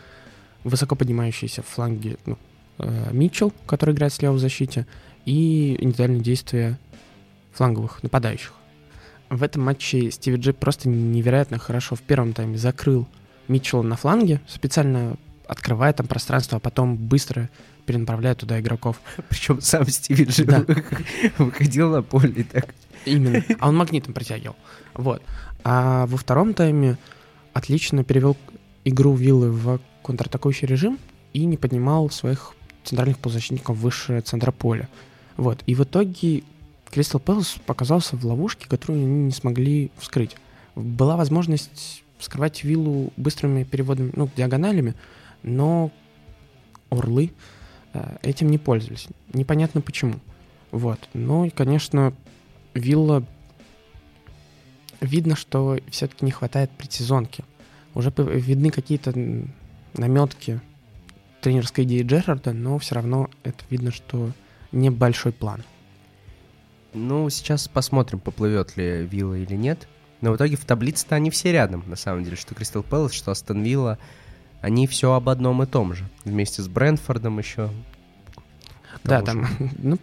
высоко 0.65 0.95
поднимающиеся 0.97 1.63
в 1.63 1.67
фланге 1.67 2.19
ну, 2.27 2.39
э, 2.79 3.11
Митчелл, 3.13 3.53
который 3.67 3.95
играет 3.95 4.13
слева 4.13 4.35
в 4.35 4.39
защите, 4.39 4.87
и 5.25 5.77
индивидуальные 5.81 6.21
действия 6.21 6.79
фланговых 7.53 8.03
нападающих. 8.03 8.53
В 9.29 9.43
этом 9.43 9.63
матче 9.63 10.11
Стиви 10.11 10.37
Джи 10.37 10.53
просто 10.53 10.89
невероятно 10.89 11.59
хорошо 11.59 11.97
в 11.97 12.03
первом 12.03 12.33
тайме 12.33 12.59
закрыл 12.59 13.09
Митчелла 13.49 13.83
на 13.83 13.97
фланге, 13.97 14.41
специально 14.47 15.17
открывая 15.49 15.93
там 15.93 16.07
пространство, 16.07 16.57
а 16.59 16.61
потом 16.61 16.97
быстро 16.97 17.49
перенаправляя 17.87 18.35
туда 18.35 18.61
игроков. 18.61 19.00
Причем 19.28 19.61
сам 19.61 19.87
Стиви 19.87 20.25
Джи 20.25 20.45
Да. 20.45 20.64
выходил 21.38 21.90
на 21.90 22.02
поле 22.02 22.33
и 22.37 22.43
так. 22.43 22.75
Именно. 23.05 23.43
А 23.59 23.69
он 23.69 23.76
магнитом 23.76 24.12
притягивал. 24.12 24.57
Вот. 24.95 25.23
А 25.64 26.07
во 26.07 26.16
втором 26.16 26.55
тайме 26.55 26.99
отлично 27.52 28.05
перевел 28.05 28.37
игру 28.85 29.14
Виллы 29.14 29.50
в 29.50 29.81
контратакующий 30.02 30.66
режим 30.66 30.99
и 31.33 31.45
не 31.45 31.57
поднимал 31.57 32.11
своих 32.11 32.55
центральных 32.85 33.19
полузащитников 33.19 33.76
выше 33.76 34.21
центра 34.21 34.52
поля. 34.52 34.88
Вот. 35.37 35.62
И 35.66 35.75
в 35.75 35.83
итоге 35.85 36.45
Кристал 36.90 37.21
Пэлас 37.21 37.57
показался 37.66 38.16
в 38.16 38.25
ловушке, 38.25 38.69
которую 38.69 39.05
они 39.05 39.25
не 39.25 39.33
смогли 39.33 39.90
вскрыть. 39.99 40.37
Была 40.75 41.16
возможность 41.16 42.02
вскрывать 42.19 42.64
виллу 42.64 43.12
быстрыми 43.16 43.64
переводами, 43.64 44.12
ну, 44.14 44.31
диагоналями, 44.37 44.95
но 45.43 45.90
Орлы 46.90 47.33
этим 48.23 48.50
не 48.50 48.59
пользовались. 48.59 49.09
Непонятно 49.33 49.81
почему. 49.81 50.15
Вот. 50.71 50.99
Ну 51.15 51.45
и, 51.45 51.50
конечно, 51.50 52.12
Вилла... 52.75 53.25
Видно, 55.00 55.37
что 55.37 55.79
все-таки 55.91 56.25
не 56.25 56.31
хватает 56.31 56.71
предсезонки. 56.71 57.45
Уже 57.95 58.11
видны 58.17 58.71
какие-то 58.71 59.12
наметки 59.95 60.61
тренерской 61.43 61.85
идеи 61.85 62.03
Джерарда, 62.03 62.55
но 62.55 62.79
все 62.79 62.95
равно 62.95 63.29
это 63.43 63.62
видно, 63.69 63.93
что 63.93 64.33
небольшой 64.73 65.33
план. 65.33 65.62
Ну, 66.95 67.29
сейчас 67.29 67.69
посмотрим, 67.69 68.21
поплывет 68.21 68.76
ли 68.79 69.07
Вилла 69.07 69.35
или 69.35 69.55
нет. 69.55 69.87
Но 70.23 70.33
в 70.33 70.37
итоге 70.37 70.57
в 70.57 70.65
таблице-то 70.65 71.15
они 71.15 71.31
все 71.31 71.53
рядом, 71.53 71.85
на 71.87 71.97
самом 71.97 72.25
деле. 72.25 72.37
Что 72.37 72.55
Кристал 72.55 72.83
Пэлас, 72.83 73.12
что 73.12 73.31
Астон 73.31 73.62
Вилла. 73.62 73.99
Они 74.61 74.87
все 74.87 75.13
об 75.13 75.29
одном 75.29 75.63
и 75.63 75.67
том 75.67 75.95
же. 75.95 76.05
Вместе 76.25 76.63
с 76.63 76.69
Брэнфордом 76.69 77.39
еще. 77.39 77.71
Да, 79.05 79.23
Тому 79.23 79.43
там 79.43 79.71
ну, 79.79 79.99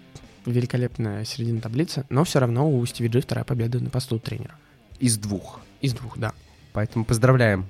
великолепная 0.46 1.26
середина 1.26 1.62
таблицы, 1.62 2.06
но 2.10 2.24
все 2.24 2.40
равно 2.40 2.70
у 2.70 2.86
Стиви 2.86 3.10
Джи 3.10 3.22
вторая 3.22 3.46
победа 3.46 3.80
на 3.80 3.90
посту 3.90 4.20
тренера. 4.20 4.56
Из 5.00 5.18
двух. 5.18 5.60
Из 5.82 5.94
двух, 5.94 6.18
да. 6.18 6.34
Поэтому 6.72 7.06
поздравляем. 7.06 7.66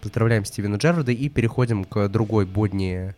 Поздравляем 0.00 0.44
Стивена 0.44 0.76
Джерарда 0.76 1.12
и 1.12 1.28
переходим 1.28 1.84
к 1.84 2.08
другой 2.08 2.44
бодни... 2.46 3.14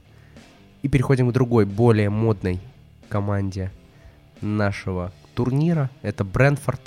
И 0.83 0.89
переходим 0.89 1.31
к 1.31 1.33
другой, 1.33 1.65
более 1.65 2.11
модной 2.11 2.61
команде 3.09 3.73
нашего 4.41 5.13
турнира. 5.35 5.91
Это 6.03 6.23
Брэнфорд. 6.23 6.81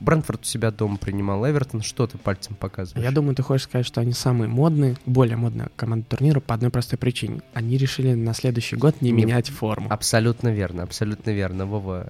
Брэнфорд 0.00 0.42
у 0.42 0.44
себя 0.44 0.70
дома 0.70 0.96
принимал 0.98 1.48
Эвертон. 1.48 1.82
Что 1.82 2.06
ты 2.06 2.18
пальцем 2.18 2.54
показываешь? 2.54 3.04
Я 3.04 3.10
думаю, 3.12 3.34
ты 3.34 3.42
хочешь 3.42 3.64
сказать, 3.64 3.86
что 3.86 4.00
они 4.00 4.12
самые 4.12 4.48
модные, 4.48 4.96
более 5.06 5.36
модная 5.36 5.68
команда 5.76 6.06
турнира 6.08 6.40
по 6.40 6.54
одной 6.54 6.70
простой 6.70 6.98
причине. 6.98 7.40
Они 7.54 7.76
решили 7.76 8.14
на 8.14 8.34
следующий 8.34 8.76
год 8.76 9.00
не, 9.00 9.10
Не- 9.10 9.22
менять 9.24 9.48
форму. 9.48 9.88
Абсолютно 9.90 10.48
верно, 10.48 10.82
абсолютно 10.82 11.30
верно. 11.30 11.66
Вова 11.66 12.08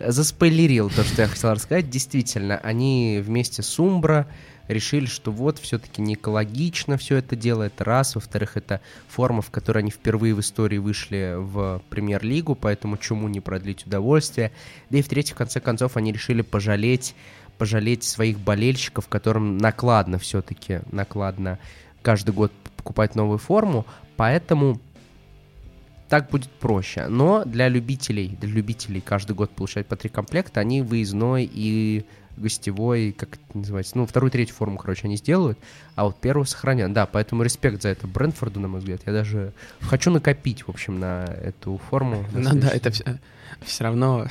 заспойлерил 0.00 0.90
то, 0.90 1.04
что 1.04 1.22
я 1.22 1.28
хотел 1.28 1.52
рассказать. 1.52 1.90
Действительно, 1.90 2.58
они 2.58 3.20
вместе 3.24 3.62
с 3.62 3.78
Умбра 3.78 4.26
решили, 4.68 5.06
что 5.06 5.30
вот 5.30 5.58
все-таки 5.58 6.02
не 6.02 6.14
экологично 6.14 6.96
все 6.96 7.16
это 7.16 7.36
дело, 7.36 7.64
это 7.64 7.84
раз. 7.84 8.14
Во-вторых, 8.14 8.56
это 8.56 8.80
форма, 9.08 9.42
в 9.42 9.50
которой 9.50 9.78
они 9.78 9.90
впервые 9.90 10.34
в 10.34 10.40
истории 10.40 10.78
вышли 10.78 11.34
в 11.36 11.82
премьер-лигу, 11.90 12.54
поэтому 12.54 12.96
чему 12.96 13.28
не 13.28 13.40
продлить 13.40 13.86
удовольствие. 13.86 14.52
Да 14.90 14.98
и 14.98 15.02
в-третьих, 15.02 15.34
в 15.34 15.38
конце 15.38 15.60
концов, 15.60 15.96
они 15.96 16.12
решили 16.12 16.42
пожалеть, 16.42 17.14
пожалеть 17.58 18.04
своих 18.04 18.38
болельщиков, 18.38 19.08
которым 19.08 19.58
накладно 19.58 20.18
все-таки, 20.18 20.80
накладно 20.90 21.58
каждый 22.02 22.32
год 22.34 22.52
покупать 22.76 23.14
новую 23.14 23.38
форму, 23.38 23.86
поэтому 24.16 24.80
так 26.08 26.28
будет 26.28 26.50
проще. 26.50 27.06
Но 27.08 27.44
для 27.44 27.68
любителей, 27.68 28.36
для 28.40 28.50
любителей 28.50 29.00
каждый 29.00 29.34
год 29.34 29.50
получать 29.50 29.86
по 29.86 29.96
три 29.96 30.10
комплекта, 30.10 30.60
они 30.60 30.82
выездной 30.82 31.48
и 31.50 32.04
гостевой, 32.36 33.12
как 33.16 33.34
это 33.34 33.58
называется, 33.58 33.96
ну, 33.96 34.06
вторую, 34.06 34.30
третью 34.30 34.54
форму, 34.54 34.78
короче, 34.78 35.02
они 35.04 35.16
сделают, 35.16 35.58
а 35.94 36.04
вот 36.04 36.20
первую 36.20 36.46
сохранят. 36.46 36.92
Да, 36.92 37.06
поэтому 37.06 37.42
респект 37.42 37.82
за 37.82 37.90
это 37.90 38.06
Брэнфорду, 38.06 38.60
на 38.60 38.68
мой 38.68 38.80
взгляд. 38.80 39.02
Я 39.06 39.12
даже 39.12 39.52
хочу 39.80 40.10
накопить, 40.10 40.62
в 40.62 40.68
общем, 40.68 40.98
на 40.98 41.24
эту 41.24 41.80
форму. 41.90 42.24
Ну 42.32 42.50
да, 42.54 42.68
это 42.68 42.90
все, 42.90 43.18
все 43.64 43.84
равно... 43.84 44.26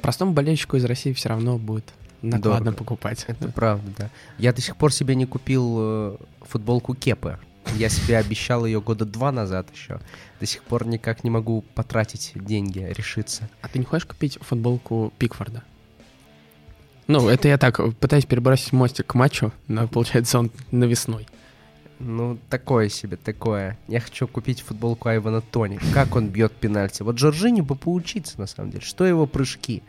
Простому 0.00 0.32
болельщику 0.32 0.76
из 0.76 0.84
России 0.84 1.12
все 1.12 1.30
равно 1.30 1.58
будет 1.58 1.92
накладно 2.22 2.66
Дорого. 2.66 2.78
покупать. 2.78 3.24
Это 3.26 3.48
правда, 3.48 3.90
да. 3.98 4.10
Я 4.38 4.52
до 4.52 4.60
сих 4.60 4.76
пор 4.76 4.92
себе 4.92 5.14
не 5.14 5.26
купил 5.26 5.76
э, 5.78 6.16
футболку 6.42 6.94
Кепы. 6.94 7.38
Я 7.74 7.88
себе 7.88 8.18
обещал 8.18 8.64
ее 8.64 8.80
года 8.80 9.04
два 9.04 9.32
назад 9.32 9.68
еще. 9.74 9.98
До 10.38 10.46
сих 10.46 10.62
пор 10.62 10.86
никак 10.86 11.24
не 11.24 11.30
могу 11.30 11.62
потратить 11.74 12.32
деньги, 12.34 12.78
решиться. 12.96 13.48
А 13.62 13.68
ты 13.68 13.78
не 13.78 13.84
хочешь 13.84 14.06
купить 14.06 14.38
футболку 14.40 15.12
Пикфорда? 15.18 15.64
Ну, 17.06 17.28
это 17.28 17.48
я 17.48 17.56
так 17.56 17.80
пытаюсь 17.98 18.26
перебросить 18.26 18.72
мостик 18.72 19.06
к 19.06 19.14
матчу, 19.14 19.52
но 19.68 19.86
получается 19.86 20.38
он 20.38 20.50
навесной. 20.72 21.26
Ну, 21.98 22.38
такое 22.50 22.88
себе, 22.88 23.16
такое. 23.16 23.78
Я 23.88 24.00
хочу 24.00 24.26
купить 24.28 24.60
футболку 24.60 25.08
Айвана 25.08 25.40
Тони. 25.40 25.78
Как 25.94 26.14
он 26.16 26.28
бьет 26.28 26.52
пенальти. 26.52 27.02
Вот 27.02 27.16
Джорджини 27.16 27.62
бы 27.62 27.74
поучиться, 27.74 28.38
на 28.38 28.46
самом 28.46 28.70
деле. 28.70 28.84
Что 28.84 29.06
его 29.06 29.26
прыжки? 29.26 29.82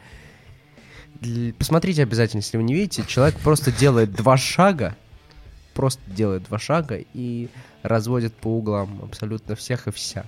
Посмотрите 1.58 2.04
обязательно, 2.04 2.40
если 2.40 2.58
вы 2.58 2.64
не 2.64 2.76
видите. 2.76 3.04
Человек 3.06 3.38
просто 3.40 3.72
делает 3.72 4.14
два 4.14 4.38
шага. 4.38 4.96
Просто 5.74 6.02
делает 6.10 6.44
два 6.44 6.60
шага 6.60 7.00
и 7.14 7.50
разводит 7.84 8.34
по 8.36 8.48
углам 8.48 9.02
абсолютно 9.04 9.56
всех 9.56 9.88
и 9.88 9.92
вся. 9.92 10.26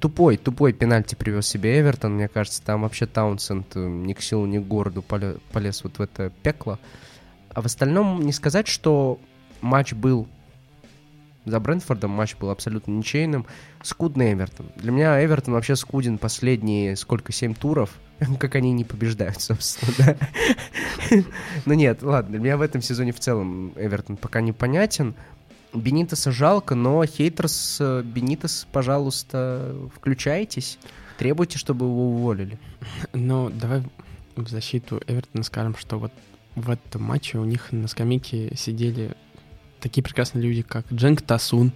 Тупой, 0.00 0.38
тупой 0.38 0.72
пенальти 0.72 1.14
привез 1.14 1.46
себе 1.46 1.78
Эвертон. 1.78 2.14
Мне 2.14 2.28
кажется, 2.28 2.62
там 2.62 2.82
вообще 2.82 3.06
Таунсенд 3.06 3.76
э, 3.76 3.86
ни 3.86 4.14
к 4.14 4.22
силу, 4.22 4.46
ни 4.46 4.58
к 4.58 4.66
городу 4.66 5.02
поле- 5.02 5.38
полез 5.52 5.84
вот 5.84 5.98
в 5.98 6.02
это 6.02 6.30
пекло. 6.42 6.78
А 7.50 7.60
в 7.60 7.66
остальном 7.66 8.22
не 8.22 8.32
сказать, 8.32 8.66
что 8.66 9.20
матч 9.60 9.92
был 9.92 10.26
за 11.44 11.58
Брэнфордом 11.58 12.10
матч 12.10 12.36
был 12.36 12.50
абсолютно 12.50 12.92
ничейным. 12.92 13.46
Скудный 13.82 14.32
Эвертон. 14.32 14.70
Для 14.76 14.92
меня 14.92 15.24
Эвертон 15.24 15.54
вообще 15.54 15.74
скуден 15.74 16.18
последние, 16.18 16.96
сколько, 16.96 17.32
семь 17.32 17.54
туров. 17.54 17.90
Как 18.38 18.54
они 18.54 18.72
не 18.72 18.84
побеждают, 18.84 19.40
собственно, 19.40 19.92
да. 19.98 20.16
Ну 21.64 21.74
нет, 21.74 22.02
ладно, 22.02 22.30
для 22.30 22.38
меня 22.40 22.56
в 22.56 22.62
этом 22.62 22.82
сезоне 22.82 23.12
в 23.12 23.20
целом 23.20 23.72
Эвертон 23.76 24.16
пока 24.16 24.40
непонятен. 24.40 25.14
Бенитоса 25.72 26.32
жалко, 26.32 26.74
но 26.74 27.04
хейтерс 27.04 27.78
э, 27.80 28.02
Бенитос, 28.02 28.66
пожалуйста, 28.72 29.74
включайтесь. 29.94 30.78
Требуйте, 31.18 31.58
чтобы 31.58 31.86
его 31.86 32.10
уволили. 32.10 32.58
Но 33.12 33.50
давай 33.50 33.82
в 34.36 34.48
защиту 34.48 35.00
Эвертона 35.06 35.44
скажем, 35.44 35.76
что 35.76 35.98
вот 35.98 36.12
в 36.54 36.70
этом 36.70 37.02
матче 37.02 37.38
у 37.38 37.44
них 37.44 37.72
на 37.72 37.88
скамейке 37.88 38.54
сидели 38.56 39.14
такие 39.80 40.02
прекрасные 40.02 40.42
люди, 40.42 40.62
как 40.62 40.90
Дженк 40.92 41.22
Тасун, 41.22 41.72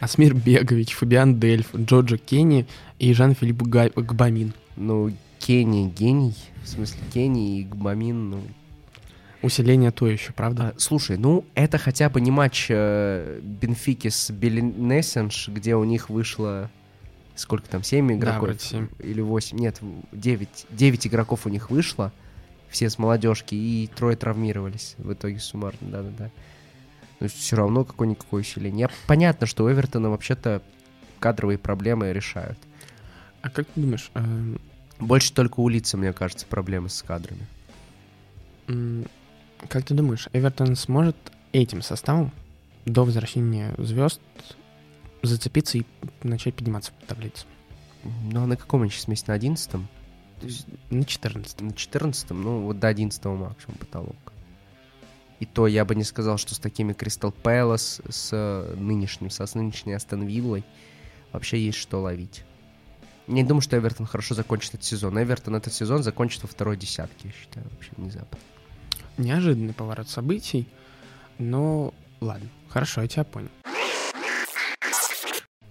Асмир 0.00 0.34
Бегович, 0.34 0.94
Фабиан 0.94 1.38
Дельф, 1.38 1.74
Джоджо 1.74 2.16
Кенни 2.16 2.66
и 2.98 3.12
Жан-Филипп 3.12 3.62
Гбамин. 3.62 4.54
Ну, 4.76 5.12
Кенни 5.38 5.88
гений, 5.88 6.34
в 6.62 6.68
смысле 6.68 7.00
Кенни 7.12 7.60
и 7.60 7.64
Гбамин, 7.64 8.30
ну... 8.30 8.40
Усиление 9.42 9.90
то 9.90 10.06
еще, 10.06 10.32
правда? 10.32 10.68
А, 10.68 10.78
слушай, 10.78 11.16
ну 11.16 11.44
это 11.54 11.78
хотя 11.78 12.08
бы 12.08 12.20
не 12.20 12.30
матч 12.30 12.66
э, 12.68 13.40
Бенфики 13.42 14.08
с 14.08 14.30
Белинесенш, 14.30 15.48
где 15.48 15.74
у 15.74 15.84
них 15.84 16.08
вышло 16.08 16.70
сколько 17.34 17.68
там, 17.68 17.82
7 17.82 18.12
игроков? 18.12 18.50
Да, 18.50 18.58
7. 18.58 18.88
Или 19.00 19.20
8, 19.20 19.58
нет, 19.58 19.80
9, 20.12 20.66
9 20.70 21.06
игроков 21.06 21.46
у 21.46 21.48
них 21.48 21.70
вышло, 21.70 22.12
все 22.68 22.88
с 22.88 22.98
молодежки, 22.98 23.54
и 23.54 23.90
трое 23.94 24.16
травмировались 24.16 24.94
в 24.98 25.12
итоге 25.12 25.38
суммарно, 25.38 25.78
да-да-да. 25.80 26.30
Но 27.20 27.28
все 27.28 27.56
равно 27.56 27.84
какое-никакое 27.84 28.40
усиление. 28.40 28.88
Понятно, 29.06 29.46
что 29.46 29.64
у 29.64 29.70
Эвертона 29.70 30.10
вообще-то 30.10 30.62
кадровые 31.20 31.58
проблемы 31.58 32.12
решают. 32.12 32.58
А 33.42 33.50
как 33.50 33.66
ты 33.66 33.80
думаешь? 33.80 34.10
Э... 34.14 34.56
Больше 34.98 35.32
только 35.32 35.60
у 35.60 35.68
лица, 35.68 35.96
мне 35.96 36.12
кажется, 36.12 36.46
проблемы 36.46 36.88
с 36.88 37.02
кадрами. 37.02 37.46
Как 39.68 39.84
ты 39.84 39.94
думаешь, 39.94 40.28
Эвертон 40.32 40.76
сможет 40.76 41.16
этим 41.52 41.82
составом 41.82 42.32
до 42.84 43.04
возвращения 43.04 43.74
звезд 43.78 44.20
зацепиться 45.22 45.78
и 45.78 45.84
начать 46.22 46.54
подниматься 46.54 46.92
по 46.92 47.06
таблице? 47.06 47.46
Ну, 48.04 48.42
а 48.42 48.46
на 48.46 48.56
каком 48.56 48.82
они 48.82 48.90
сейчас 48.90 49.08
месте? 49.08 49.26
На 49.28 49.34
одиннадцатом? 49.34 49.88
На 50.90 51.04
четырнадцатом. 51.04 51.68
На 51.68 51.74
четырнадцатом? 51.74 52.42
Ну, 52.42 52.62
вот 52.62 52.80
до 52.80 52.88
одиннадцатого 52.88 53.36
максимум 53.36 53.78
потолок. 53.78 54.32
И 55.38 55.46
то 55.46 55.66
я 55.66 55.84
бы 55.84 55.94
не 55.94 56.04
сказал, 56.04 56.38
что 56.38 56.54
с 56.54 56.58
такими 56.58 56.92
Кристал 56.92 57.32
Пэлас, 57.32 58.00
с 58.08 58.66
нынешним, 58.76 59.30
со 59.30 59.46
с 59.46 59.54
нынешней 59.54 59.94
Астон 59.94 60.24
Виллой 60.24 60.64
вообще 61.32 61.64
есть 61.64 61.78
что 61.78 62.00
ловить. 62.00 62.44
Не 63.28 63.44
думаю, 63.44 63.62
что 63.62 63.76
Эвертон 63.78 64.06
хорошо 64.06 64.34
закончит 64.34 64.74
этот 64.74 64.84
сезон. 64.84 65.20
Эвертон 65.20 65.54
этот 65.56 65.72
сезон 65.72 66.02
закончит 66.02 66.42
во 66.42 66.48
второй 66.48 66.76
десятке, 66.76 67.28
я 67.28 67.32
считаю, 67.32 67.66
вообще 67.70 67.90
внезапно. 67.96 68.38
Неожиданный 69.18 69.74
поворот 69.74 70.08
событий, 70.08 70.66
но 71.38 71.92
ладно, 72.20 72.48
хорошо, 72.68 73.02
я 73.02 73.08
тебя 73.08 73.24
понял. 73.24 73.50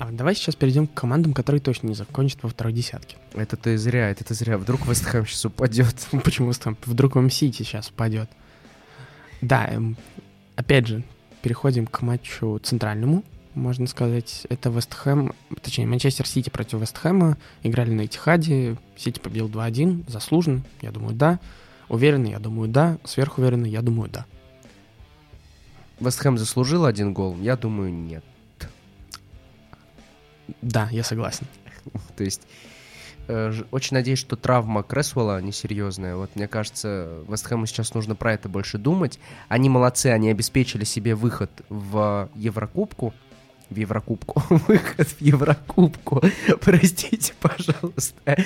А 0.01 0.11
давай 0.11 0.33
сейчас 0.33 0.55
перейдем 0.55 0.87
к 0.87 0.95
командам, 0.95 1.31
которые 1.33 1.61
точно 1.61 1.87
не 1.87 1.93
закончат 1.93 2.41
во 2.41 2.49
второй 2.49 2.73
десятке. 2.73 3.17
Это 3.35 3.55
ты 3.55 3.77
зря, 3.77 4.09
это 4.09 4.23
ты 4.23 4.33
зря. 4.33 4.57
Вдруг 4.57 4.87
Вестхэм 4.87 5.27
сейчас 5.27 5.45
упадет. 5.45 5.95
Почему 6.23 6.51
там? 6.53 6.75
Вдруг 6.85 7.15
вам 7.15 7.29
Сити 7.29 7.57
сейчас 7.57 7.89
упадет. 7.89 8.27
Да, 9.41 9.67
эм, 9.67 9.95
опять 10.55 10.87
же, 10.87 11.03
переходим 11.43 11.85
к 11.85 12.01
матчу 12.01 12.59
центральному, 12.63 13.23
можно 13.53 13.85
сказать. 13.85 14.47
Это 14.49 14.71
Вестхэм, 14.71 15.33
точнее, 15.61 15.85
Манчестер 15.85 16.27
Сити 16.27 16.49
против 16.49 16.81
Вестхэма. 16.81 17.37
Играли 17.61 17.91
на 17.91 18.05
Этихаде. 18.05 18.77
Сити 18.97 19.19
победил 19.19 19.49
2-1. 19.49 20.09
Заслуженно, 20.09 20.63
я 20.81 20.91
думаю, 20.91 21.13
да. 21.13 21.39
Уверенный, 21.91 22.31
я 22.31 22.39
думаю, 22.39 22.69
да. 22.69 22.97
Сверхуверенный, 23.03 23.69
я 23.69 23.81
думаю, 23.81 24.09
да. 24.09 24.25
Вестхэм 25.99 26.37
заслужил 26.37 26.85
один 26.85 27.13
гол? 27.13 27.35
Я 27.41 27.57
думаю, 27.57 27.93
нет. 27.93 28.23
Да, 30.61 30.87
я 30.89 31.03
согласен. 31.03 31.47
То 32.15 32.23
есть 32.23 32.43
э, 33.27 33.51
очень 33.71 33.95
надеюсь, 33.95 34.19
что 34.19 34.37
травма 34.37 34.83
Кресвелла 34.83 35.41
несерьезная. 35.41 36.15
Вот 36.15 36.33
мне 36.37 36.47
кажется, 36.47 37.25
Вестхэму 37.27 37.65
сейчас 37.65 37.93
нужно 37.93 38.15
про 38.15 38.35
это 38.35 38.47
больше 38.47 38.77
думать. 38.77 39.19
Они 39.49 39.67
молодцы, 39.67 40.07
они 40.07 40.29
обеспечили 40.29 40.85
себе 40.85 41.13
выход 41.13 41.51
в 41.67 42.29
Еврокубку. 42.35 43.13
В 43.71 43.77
Еврокубку. 43.77 44.43
Выход 44.49 45.07
в 45.07 45.21
Еврокубку. 45.21 46.21
Простите, 46.61 47.33
пожалуйста. 47.39 48.37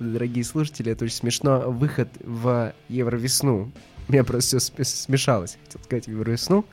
Дорогие 0.00 0.44
слушатели, 0.44 0.90
это 0.90 1.04
очень 1.04 1.14
смешно. 1.14 1.70
Выход 1.70 2.08
в 2.20 2.74
Евровесну. 2.88 3.70
У 4.08 4.12
меня 4.12 4.24
просто 4.24 4.58
все 4.58 4.84
смешалось. 4.84 5.56
Хотел 5.64 5.80
сказать 5.84 6.08
Евровесну. 6.08 6.66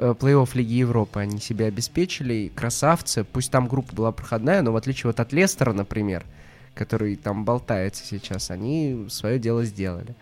Э, 0.00 0.12
плей-офф 0.18 0.50
Лиги 0.54 0.72
Европы 0.72 1.20
они 1.20 1.38
себе 1.38 1.66
обеспечили. 1.66 2.50
Красавцы. 2.52 3.22
Пусть 3.22 3.52
там 3.52 3.68
группа 3.68 3.94
была 3.94 4.10
проходная, 4.10 4.62
но 4.62 4.72
в 4.72 4.76
отличие 4.76 5.06
вот 5.06 5.20
от 5.20 5.32
Лестера, 5.32 5.72
например, 5.72 6.26
который 6.74 7.14
там 7.14 7.44
болтается 7.44 8.04
сейчас, 8.04 8.50
они 8.50 9.06
свое 9.08 9.38
дело 9.38 9.64
сделали. 9.64 10.16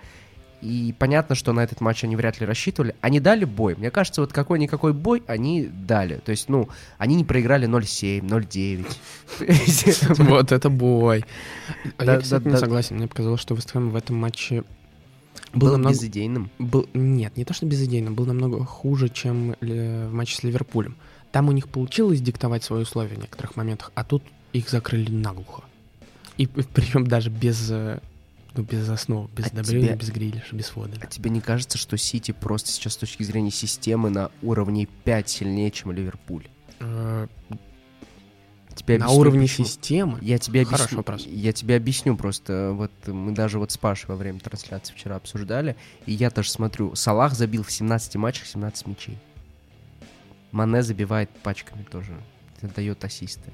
И 0.60 0.94
понятно, 0.98 1.34
что 1.34 1.52
на 1.52 1.60
этот 1.60 1.80
матч 1.80 2.04
они 2.04 2.16
вряд 2.16 2.40
ли 2.40 2.46
рассчитывали. 2.46 2.94
Они 3.00 3.20
дали 3.20 3.44
бой. 3.44 3.76
Мне 3.76 3.90
кажется, 3.90 4.20
вот 4.20 4.32
какой-никакой 4.32 4.92
бой 4.92 5.22
они 5.26 5.66
дали. 5.66 6.20
То 6.24 6.30
есть, 6.30 6.48
ну, 6.48 6.68
они 6.98 7.14
не 7.14 7.24
проиграли 7.24 7.68
0-7, 7.68 8.22
0-9. 8.22 10.24
Вот 10.24 10.52
это 10.52 10.68
бой. 10.68 11.24
Я, 11.98 12.18
кстати, 12.18 12.48
не 12.48 12.56
согласен. 12.56 12.96
Мне 12.96 13.06
показалось, 13.06 13.40
что 13.40 13.54
Вестхэм 13.54 13.90
в 13.90 13.96
этом 13.96 14.16
матче 14.16 14.64
был, 15.52 15.68
был 15.68 15.72
намного... 15.72 15.94
безыдейным? 15.94 16.50
Был... 16.58 16.88
Нет, 16.92 17.36
не 17.36 17.44
то, 17.44 17.54
что 17.54 17.66
безыдейным, 17.66 18.14
был 18.14 18.26
намного 18.26 18.64
хуже, 18.64 19.08
чем 19.08 19.54
в 19.60 20.08
матче 20.10 20.36
с 20.36 20.42
Ливерпулем. 20.42 20.96
Там 21.32 21.48
у 21.48 21.52
них 21.52 21.68
получилось 21.68 22.20
диктовать 22.20 22.64
свои 22.64 22.82
условия 22.82 23.14
в 23.14 23.18
некоторых 23.18 23.56
моментах, 23.56 23.92
а 23.94 24.04
тут 24.04 24.22
их 24.52 24.70
закрыли 24.70 25.10
наглухо. 25.10 25.62
И 26.36 26.46
причем 26.46 27.06
даже 27.06 27.30
без, 27.30 27.70
э, 27.70 28.00
ну, 28.58 28.64
без 28.64 28.88
основ, 28.88 29.30
без 29.30 29.46
а 29.46 29.56
Добрюна, 29.56 29.94
без 29.94 30.10
Грилиша, 30.10 30.56
без 30.56 30.66
Фодена. 30.70 30.98
А 31.00 31.06
тебе 31.06 31.30
не 31.30 31.40
кажется, 31.40 31.78
что 31.78 31.96
Сити 31.96 32.32
просто 32.32 32.70
сейчас 32.70 32.94
с 32.94 32.96
точки 32.96 33.22
зрения 33.22 33.52
системы 33.52 34.10
на 34.10 34.32
уровне 34.42 34.88
5 35.04 35.28
сильнее, 35.28 35.70
чем 35.70 35.92
Ливерпуль? 35.92 36.48
Э, 36.80 37.28
тебе 38.74 38.98
на 38.98 39.10
уровне 39.10 39.42
почему. 39.42 39.64
системы? 39.64 40.18
Я 40.22 40.38
тебе 40.38 40.62
объясню. 40.62 40.76
Хороший 40.76 40.96
вопрос. 40.96 41.24
Я 41.24 41.52
тебе 41.52 41.76
объясню 41.76 42.16
просто. 42.16 42.72
Вот 42.72 42.90
мы 43.06 43.32
даже 43.32 43.60
вот 43.60 43.70
с 43.70 43.78
Пашей 43.78 44.08
во 44.08 44.16
время 44.16 44.40
трансляции 44.40 44.92
вчера 44.92 45.14
обсуждали, 45.14 45.76
и 46.06 46.12
я 46.12 46.30
тоже 46.30 46.50
смотрю. 46.50 46.96
Салах 46.96 47.34
забил 47.34 47.62
в 47.62 47.70
17 47.70 48.16
матчах 48.16 48.46
17 48.48 48.88
мячей. 48.88 49.18
Мане 50.50 50.82
забивает 50.82 51.30
пачками 51.44 51.84
тоже. 51.84 52.12
Это 52.60 52.74
дает 52.74 53.04
ассисты. 53.04 53.52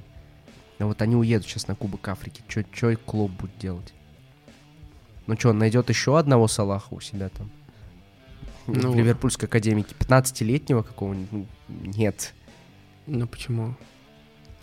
А 0.78 0.86
вот 0.86 1.02
они 1.02 1.14
уедут 1.14 1.46
сейчас 1.46 1.68
на 1.68 1.74
Кубок 1.74 2.08
Африки. 2.08 2.42
Чё, 2.48 2.62
чё 2.72 2.96
клуб 2.96 3.32
будет 3.32 3.58
делать? 3.58 3.92
Ну 5.26 5.36
что, 5.38 5.50
он 5.50 5.58
найдет 5.58 5.88
еще 5.88 6.18
одного 6.18 6.48
Салаха 6.48 6.94
у 6.94 7.00
себя 7.00 7.28
там? 7.30 7.50
Ну, 8.66 8.92
в 8.92 8.96
Ливерпульской 8.96 9.48
академике. 9.48 9.94
15-летнего 9.98 10.82
какого-нибудь? 10.82 11.46
Нет. 11.68 12.34
Ну 13.06 13.26
почему? 13.26 13.74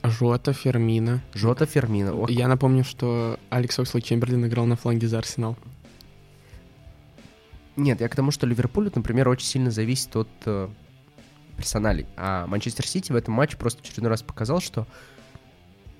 Жота 0.03 0.53
Фермина. 0.53 1.21
Жота 1.33 1.65
Фермина. 1.65 2.13
О, 2.13 2.27
Я 2.27 2.47
напомню, 2.47 2.83
что 2.83 3.39
Алекс 3.49 3.77
Окслей 3.77 4.01
Чемберлин 4.01 4.45
играл 4.45 4.65
на 4.65 4.75
фланге 4.75 5.07
за 5.07 5.19
Арсенал. 5.19 5.55
Нет, 7.75 8.01
я 8.01 8.09
к 8.09 8.15
тому, 8.15 8.31
что 8.31 8.47
Ливерпуль, 8.47 8.91
например, 8.93 9.29
очень 9.29 9.45
сильно 9.45 9.71
зависит 9.71 10.15
от 10.15 10.27
э, 10.45 10.67
персоналей. 11.55 12.05
А 12.17 12.47
Манчестер 12.47 12.85
Сити 12.85 13.11
в 13.11 13.15
этом 13.15 13.33
матче 13.35 13.57
просто 13.57 13.81
в 13.81 13.85
очередной 13.85 14.09
раз 14.09 14.23
показал, 14.23 14.59
что 14.59 14.87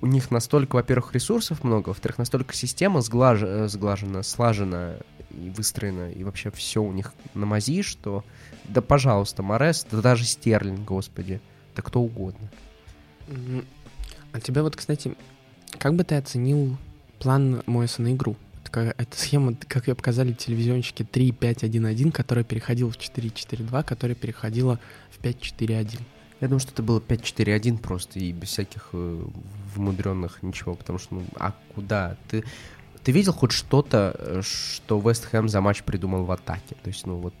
у 0.02 0.06
них 0.06 0.32
настолько, 0.32 0.74
во-первых, 0.74 1.14
ресурсов 1.14 1.62
много, 1.62 1.90
во-вторых, 1.90 2.18
настолько 2.18 2.54
система 2.54 3.00
сглаж... 3.00 3.40
Э, 3.42 3.68
сглажена, 3.68 4.22
слажена 4.24 4.96
и 5.30 5.48
выстроена, 5.48 6.10
и 6.10 6.24
вообще 6.24 6.50
все 6.50 6.82
у 6.82 6.92
них 6.92 7.14
на 7.34 7.46
мази, 7.46 7.82
что 7.82 8.24
да, 8.64 8.82
пожалуйста, 8.82 9.42
Морес, 9.42 9.86
да 9.90 10.02
даже 10.02 10.24
Стерлинг, 10.24 10.80
господи, 10.80 11.40
да 11.74 11.82
кто 11.82 12.00
угодно. 12.00 12.50
А 14.32 14.40
тебя 14.40 14.62
вот, 14.62 14.76
кстати, 14.76 15.14
как 15.78 15.94
бы 15.94 16.04
ты 16.04 16.16
оценил 16.16 16.76
план 17.18 17.62
Моэса 17.66 18.02
на 18.02 18.12
игру? 18.12 18.36
Эта 18.72 19.16
схема, 19.18 19.54
как 19.68 19.86
ее 19.86 19.94
показали 19.94 20.32
телевизионщики 20.32 21.02
3-5-1-1, 21.02 22.10
которая 22.10 22.44
переходила 22.44 22.90
в 22.90 22.96
4-4-2, 22.96 23.84
которая 23.84 24.14
переходила 24.16 24.80
в 25.10 25.22
5-4-1. 25.22 26.00
Я 26.42 26.48
думаю, 26.48 26.58
что 26.58 26.72
это 26.72 26.82
было 26.82 26.98
5-4-1 26.98 27.78
просто 27.78 28.18
и 28.18 28.32
без 28.32 28.48
всяких 28.48 28.88
э, 28.92 29.24
вмудренных 29.76 30.42
ничего, 30.42 30.74
потому 30.74 30.98
что, 30.98 31.14
ну, 31.14 31.22
а 31.36 31.54
куда? 31.72 32.16
Ты, 32.28 32.42
ты 33.04 33.12
видел 33.12 33.32
хоть 33.32 33.52
что-то, 33.52 34.16
э, 34.18 34.42
что 34.42 34.98
Вест 34.98 35.24
Хэм 35.26 35.48
за 35.48 35.60
матч 35.60 35.84
придумал 35.84 36.24
в 36.24 36.32
атаке? 36.32 36.74
То 36.82 36.88
есть, 36.88 37.06
ну, 37.06 37.18
вот 37.18 37.32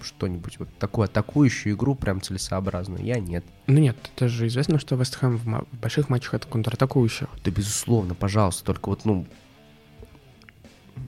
что-нибудь, 0.00 0.60
вот 0.60 0.68
такую 0.78 1.06
атакующую 1.06 1.74
игру 1.74 1.96
прям 1.96 2.20
целесообразную? 2.22 3.02
Я 3.02 3.18
нет. 3.18 3.44
Ну 3.66 3.80
нет, 3.80 3.96
это 4.14 4.28
же 4.28 4.46
известно, 4.46 4.78
что 4.78 4.94
Вест 4.94 5.16
Хэм 5.16 5.36
в, 5.36 5.42
в 5.42 5.76
больших 5.80 6.08
матчах 6.08 6.34
это 6.34 6.46
контратакующая. 6.46 7.26
Да 7.42 7.50
безусловно, 7.50 8.14
пожалуйста, 8.14 8.64
только 8.66 8.88
вот, 8.90 9.04
ну, 9.04 9.26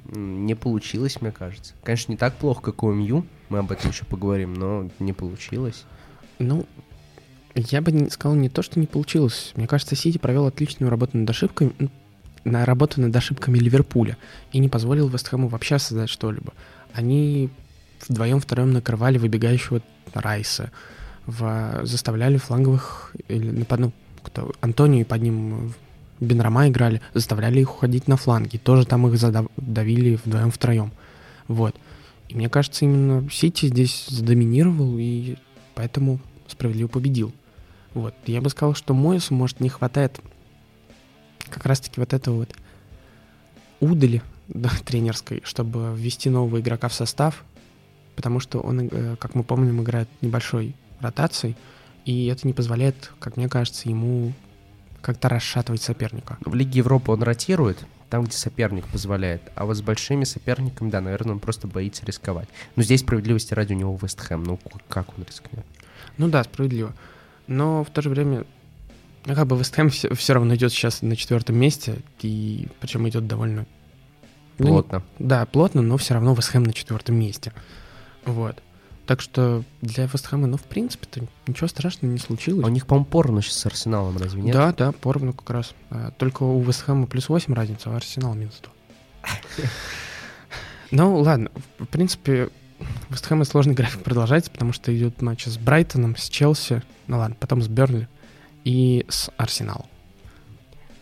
не 0.06 0.56
получилось, 0.56 1.20
мне 1.20 1.30
кажется. 1.30 1.74
Конечно, 1.84 2.10
не 2.10 2.18
так 2.18 2.34
плохо, 2.34 2.60
как 2.60 2.82
у 2.82 2.92
МЮ, 2.92 3.24
мы 3.50 3.58
об 3.58 3.70
этом 3.70 3.92
еще 3.92 4.04
поговорим, 4.04 4.54
но 4.54 4.90
не 4.98 5.12
получилось. 5.12 5.84
Ну, 6.40 6.66
я 7.56 7.80
бы 7.80 8.10
сказал 8.10 8.36
не 8.36 8.48
то, 8.48 8.62
что 8.62 8.78
не 8.78 8.86
получилось. 8.86 9.52
Мне 9.56 9.66
кажется, 9.66 9.96
Сити 9.96 10.18
провел 10.18 10.46
отличную 10.46 10.90
работу 10.90 11.16
над 11.16 11.28
ошибками, 11.30 11.72
на 12.44 12.64
работу 12.64 13.00
над 13.00 13.14
ошибками 13.16 13.58
Ливерпуля 13.58 14.16
и 14.52 14.58
не 14.58 14.68
позволил 14.68 15.08
Вестхэму 15.08 15.48
вообще 15.48 15.78
создать 15.78 16.10
что-либо. 16.10 16.52
Они 16.92 17.50
вдвоем 18.08 18.40
втроем 18.40 18.72
накрывали 18.72 19.18
выбегающего 19.18 19.80
Райса. 20.12 20.70
в, 21.26 21.80
заставляли 21.84 22.36
фланговых, 22.36 23.12
или, 23.28 23.50
ну, 23.50 23.92
кто, 24.22 24.52
Антонио 24.60 25.00
и 25.00 25.04
под 25.04 25.22
ним 25.22 25.74
Бенрама 26.20 26.68
играли, 26.68 27.00
заставляли 27.14 27.60
их 27.60 27.74
уходить 27.74 28.08
на 28.08 28.16
фланги. 28.16 28.56
Тоже 28.58 28.86
там 28.86 29.06
их 29.06 29.18
задавили 29.18 30.18
вдвоем-втроем. 30.24 30.92
Вот. 31.48 31.74
И 32.28 32.34
мне 32.34 32.48
кажется, 32.48 32.84
именно 32.84 33.28
Сити 33.30 33.66
здесь 33.66 34.06
задоминировал 34.08 34.96
и 34.98 35.36
поэтому 35.74 36.20
справедливо 36.48 36.88
победил. 36.88 37.32
Вот. 37.96 38.14
Я 38.26 38.42
бы 38.42 38.50
сказал, 38.50 38.74
что 38.74 38.92
Моису, 38.92 39.32
может, 39.32 39.58
не 39.58 39.70
хватает 39.70 40.20
как 41.48 41.64
раз-таки 41.64 41.98
вот 41.98 42.12
этого 42.12 42.36
вот 42.36 42.54
удали 43.80 44.20
да, 44.48 44.68
тренерской, 44.84 45.40
чтобы 45.44 45.94
ввести 45.96 46.28
нового 46.28 46.60
игрока 46.60 46.88
в 46.88 46.92
состав, 46.92 47.42
потому 48.14 48.38
что 48.38 48.60
он, 48.60 48.90
э, 48.92 49.16
как 49.18 49.34
мы 49.34 49.44
помним, 49.44 49.82
играет 49.82 50.10
небольшой 50.20 50.74
ротацией, 51.00 51.56
и 52.04 52.26
это 52.26 52.46
не 52.46 52.52
позволяет, 52.52 53.12
как 53.18 53.38
мне 53.38 53.48
кажется, 53.48 53.88
ему 53.88 54.34
как-то 55.00 55.30
расшатывать 55.30 55.80
соперника. 55.80 56.36
В 56.44 56.54
Лиге 56.54 56.80
Европы 56.80 57.12
он 57.12 57.22
ротирует, 57.22 57.82
там, 58.10 58.24
где 58.24 58.36
соперник 58.36 58.86
позволяет. 58.88 59.40
А 59.54 59.64
вот 59.64 59.78
с 59.78 59.80
большими 59.80 60.24
соперниками, 60.24 60.90
да, 60.90 61.00
наверное, 61.00 61.32
он 61.32 61.40
просто 61.40 61.66
боится 61.66 62.04
рисковать. 62.04 62.48
Но 62.76 62.82
здесь 62.82 63.00
справедливости 63.00 63.54
ради 63.54 63.72
у 63.72 63.76
него 63.76 63.98
Вест 64.02 64.20
Хэм. 64.20 64.44
Ну, 64.44 64.60
как 64.90 65.16
он 65.16 65.24
рискнет? 65.24 65.64
Ну 66.18 66.28
да, 66.28 66.44
справедливо. 66.44 66.92
Но 67.46 67.84
в 67.84 67.90
то 67.90 68.02
же 68.02 68.10
время, 68.10 68.44
ну, 69.24 69.34
как 69.34 69.46
бы 69.46 69.56
Вест 69.56 69.74
Хэм 69.74 69.90
все, 69.90 70.14
все 70.14 70.32
равно 70.34 70.54
идет 70.54 70.72
сейчас 70.72 71.02
на 71.02 71.16
четвертом 71.16 71.56
месте, 71.56 71.98
и 72.20 72.68
причем 72.80 73.08
идет 73.08 73.26
довольно... 73.26 73.66
Плотно. 74.58 75.02
Ну, 75.18 75.26
да, 75.26 75.44
плотно, 75.46 75.82
но 75.82 75.96
все 75.96 76.14
равно 76.14 76.34
Вест 76.34 76.50
Хэм 76.50 76.62
на 76.64 76.72
четвертом 76.72 77.16
месте. 77.16 77.52
Вот. 78.24 78.62
Так 79.06 79.20
что 79.20 79.62
для 79.82 80.06
Вестхэма, 80.06 80.48
ну, 80.48 80.56
в 80.56 80.64
принципе-то 80.64 81.22
ничего 81.46 81.68
страшного 81.68 82.12
не 82.12 82.18
случилось. 82.18 82.64
А 82.64 82.66
у 82.66 82.70
них, 82.70 82.86
по-моему, 82.86 83.06
поровну 83.06 83.40
сейчас 83.40 83.58
с 83.58 83.66
Арсеналом, 83.66 84.16
разве 84.16 84.42
нет? 84.42 84.52
Да, 84.52 84.72
да, 84.72 84.90
поровну 84.90 85.32
как 85.32 85.48
раз. 85.50 85.74
А, 85.90 86.10
только 86.10 86.42
у 86.42 86.60
Вестхэма 86.60 87.06
плюс 87.06 87.28
8 87.28 87.54
разница, 87.54 87.90
а 87.90 87.96
Арсенал 87.96 88.34
минус 88.34 88.60
2. 88.62 89.68
Ну, 90.92 91.16
ладно, 91.16 91.50
в 91.80 91.86
принципе, 91.86 92.48
Вестхэма 93.10 93.44
сложный 93.44 93.74
график 93.74 94.02
продолжается, 94.02 94.50
потому 94.50 94.72
что 94.72 94.96
идет 94.96 95.22
матч 95.22 95.44
с 95.46 95.58
Брайтоном, 95.58 96.16
с 96.16 96.28
Челси, 96.28 96.82
ну 97.06 97.18
ладно, 97.18 97.36
потом 97.38 97.62
с 97.62 97.68
Бернли 97.68 98.08
и 98.64 99.06
с 99.08 99.30
Арсеналом. 99.36 99.86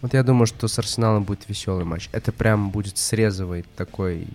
Вот 0.01 0.13
я 0.13 0.23
думаю, 0.23 0.47
что 0.47 0.69
с 0.69 0.79
Арсеналом 0.79 1.25
будет 1.25 1.49
веселый 1.49 1.85
матч. 1.85 2.11
Это 2.13 2.31
прям 2.31 2.71
будет 2.71 2.99
срезовый 2.99 3.65
такой 3.77 4.27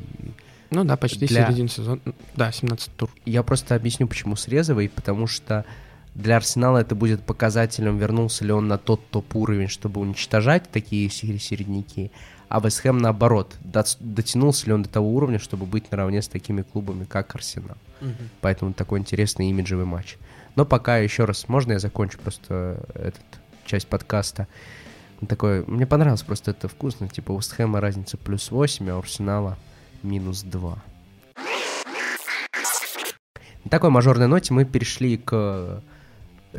ну 0.72 0.84
да, 0.84 0.98
почти 0.98 1.26
для... 1.28 1.46
середина 1.46 1.70
сезона. 1.70 2.02
Да, 2.36 2.52
17 2.52 2.96
тур. 2.96 3.10
Я 3.26 3.44
просто 3.44 3.76
объясню, 3.76 4.08
почему 4.08 4.36
срезовый, 4.36 4.90
потому 4.90 5.28
что 5.28 5.66
для 6.16 6.38
Арсенала 6.38 6.80
это 6.80 6.96
будет 6.96 7.22
показателем, 7.24 7.98
вернулся 7.98 8.46
ли 8.46 8.52
он 8.52 8.68
на 8.68 8.78
тот 8.78 9.08
топ-уровень, 9.10 9.68
чтобы 9.68 10.02
уничтожать 10.02 10.70
такие 10.70 11.10
середняки, 11.10 12.12
а 12.50 12.60
Вестхэм 12.60 12.98
наоборот, 12.98 13.56
дотянулся 13.62 14.66
ли 14.66 14.74
он 14.74 14.84
до 14.84 14.90
того 14.90 15.14
уровня, 15.14 15.38
чтобы 15.38 15.68
быть 15.68 15.92
наравне 15.92 16.22
с 16.22 16.28
такими 16.28 16.64
клубами, 16.64 17.06
как 17.06 17.34
Арсенал. 17.36 17.78
Угу. 18.02 18.10
Поэтому 18.42 18.74
такой 18.74 19.00
интересный 19.00 19.50
имиджевый 19.50 19.86
матч. 19.86 20.18
Но 20.56 20.66
пока 20.66 20.98
еще 20.98 21.26
раз, 21.26 21.48
можно 21.48 21.74
я 21.74 21.80
закончу 21.80 22.18
просто 22.18 22.84
этот 22.96 23.22
часть 23.66 23.88
подкаста? 23.88 24.48
Такой, 25.28 25.64
мне 25.68 25.86
понравилось 25.86 26.24
просто 26.24 26.52
это 26.52 26.68
вкусно, 26.68 27.08
типа 27.08 27.34
у 27.34 27.38
Вестхэма 27.38 27.80
разница 27.80 28.18
плюс 28.18 28.50
8, 28.50 28.90
а 28.90 28.96
у 28.96 29.00
Арсенала 29.00 29.58
минус 30.02 30.42
2. 30.42 30.84
На 33.66 33.70
такой 33.70 33.92
мажорной 33.92 34.28
ноте 34.28 34.54
мы 34.54 34.66
перешли 34.66 35.18
к 35.18 35.84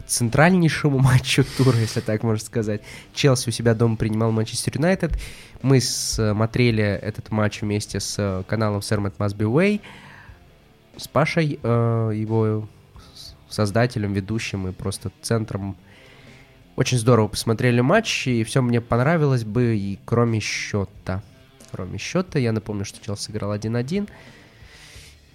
центральнейшему 0.06 0.98
матчу 1.00 1.44
тура, 1.56 1.76
если 1.78 2.00
так 2.00 2.22
можно 2.22 2.44
сказать. 2.44 2.82
Челси 3.14 3.48
у 3.48 3.52
себя 3.52 3.74
дома 3.74 3.96
принимал 3.96 4.30
Манчестер 4.30 4.76
Юнайтед. 4.76 5.18
Мы 5.62 5.80
смотрели 5.80 6.82
этот 6.82 7.30
матч 7.30 7.62
вместе 7.62 8.00
с 8.00 8.44
каналом 8.48 8.80
Sermon 8.80 9.12
Must 9.16 9.36
Be 9.36 9.52
Way, 9.52 9.80
с 10.96 11.06
Пашей, 11.06 11.58
э, 11.62 12.12
его 12.14 12.68
создателем, 13.48 14.12
ведущим 14.12 14.68
и 14.68 14.72
просто 14.72 15.10
центром. 15.22 15.76
Очень 16.76 16.98
здорово 16.98 17.28
посмотрели 17.28 17.80
матч, 17.80 18.26
и 18.26 18.42
все 18.44 18.62
мне 18.62 18.80
понравилось 18.80 19.44
бы, 19.44 19.76
и 19.76 19.98
кроме 20.04 20.40
счета 20.40 21.22
кроме 21.70 21.98
счета. 21.98 22.38
Я 22.38 22.52
напомню, 22.52 22.84
что 22.84 23.04
Челси 23.04 23.30
играл 23.30 23.54
1-1. 23.54 24.08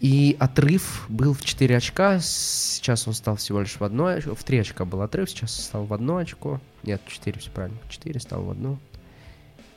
И 0.02 0.36
отрыв 0.40 1.06
был 1.08 1.34
в 1.34 1.44
4 1.44 1.78
очка. 1.78 2.20
Сейчас 2.20 3.08
он 3.08 3.14
стал 3.14 3.38
всего 3.38 3.62
лишь 3.62 3.80
в 3.80 3.84
одно 3.84 4.12
В 4.20 4.44
3 4.44 4.60
очка 4.60 4.86
был 4.86 5.02
отрыв, 5.02 5.30
сейчас 5.30 5.56
стал 5.56 5.86
в 5.86 5.94
одно 5.94 6.18
очко. 6.18 6.60
Нет, 6.84 7.02
4, 7.08 7.40
все 7.40 7.50
правильно. 7.50 7.78
4 7.90 8.20
стал 8.20 8.44
в 8.44 8.52
одно. 8.52 8.78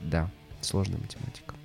Да, 0.01 0.29
сложная 0.61 0.99
математика. 0.99 1.55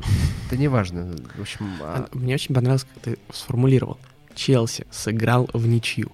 Это 0.46 0.56
не 0.56 0.68
важно. 0.68 1.16
В 1.36 1.40
общем, 1.40 1.66
а... 1.80 2.08
Мне 2.12 2.34
очень 2.34 2.54
понравилось, 2.54 2.84
как 2.84 3.02
ты 3.02 3.18
сформулировал. 3.32 3.98
Челси 4.34 4.86
сыграл 4.90 5.48
в 5.52 5.66
ничью. 5.66 6.12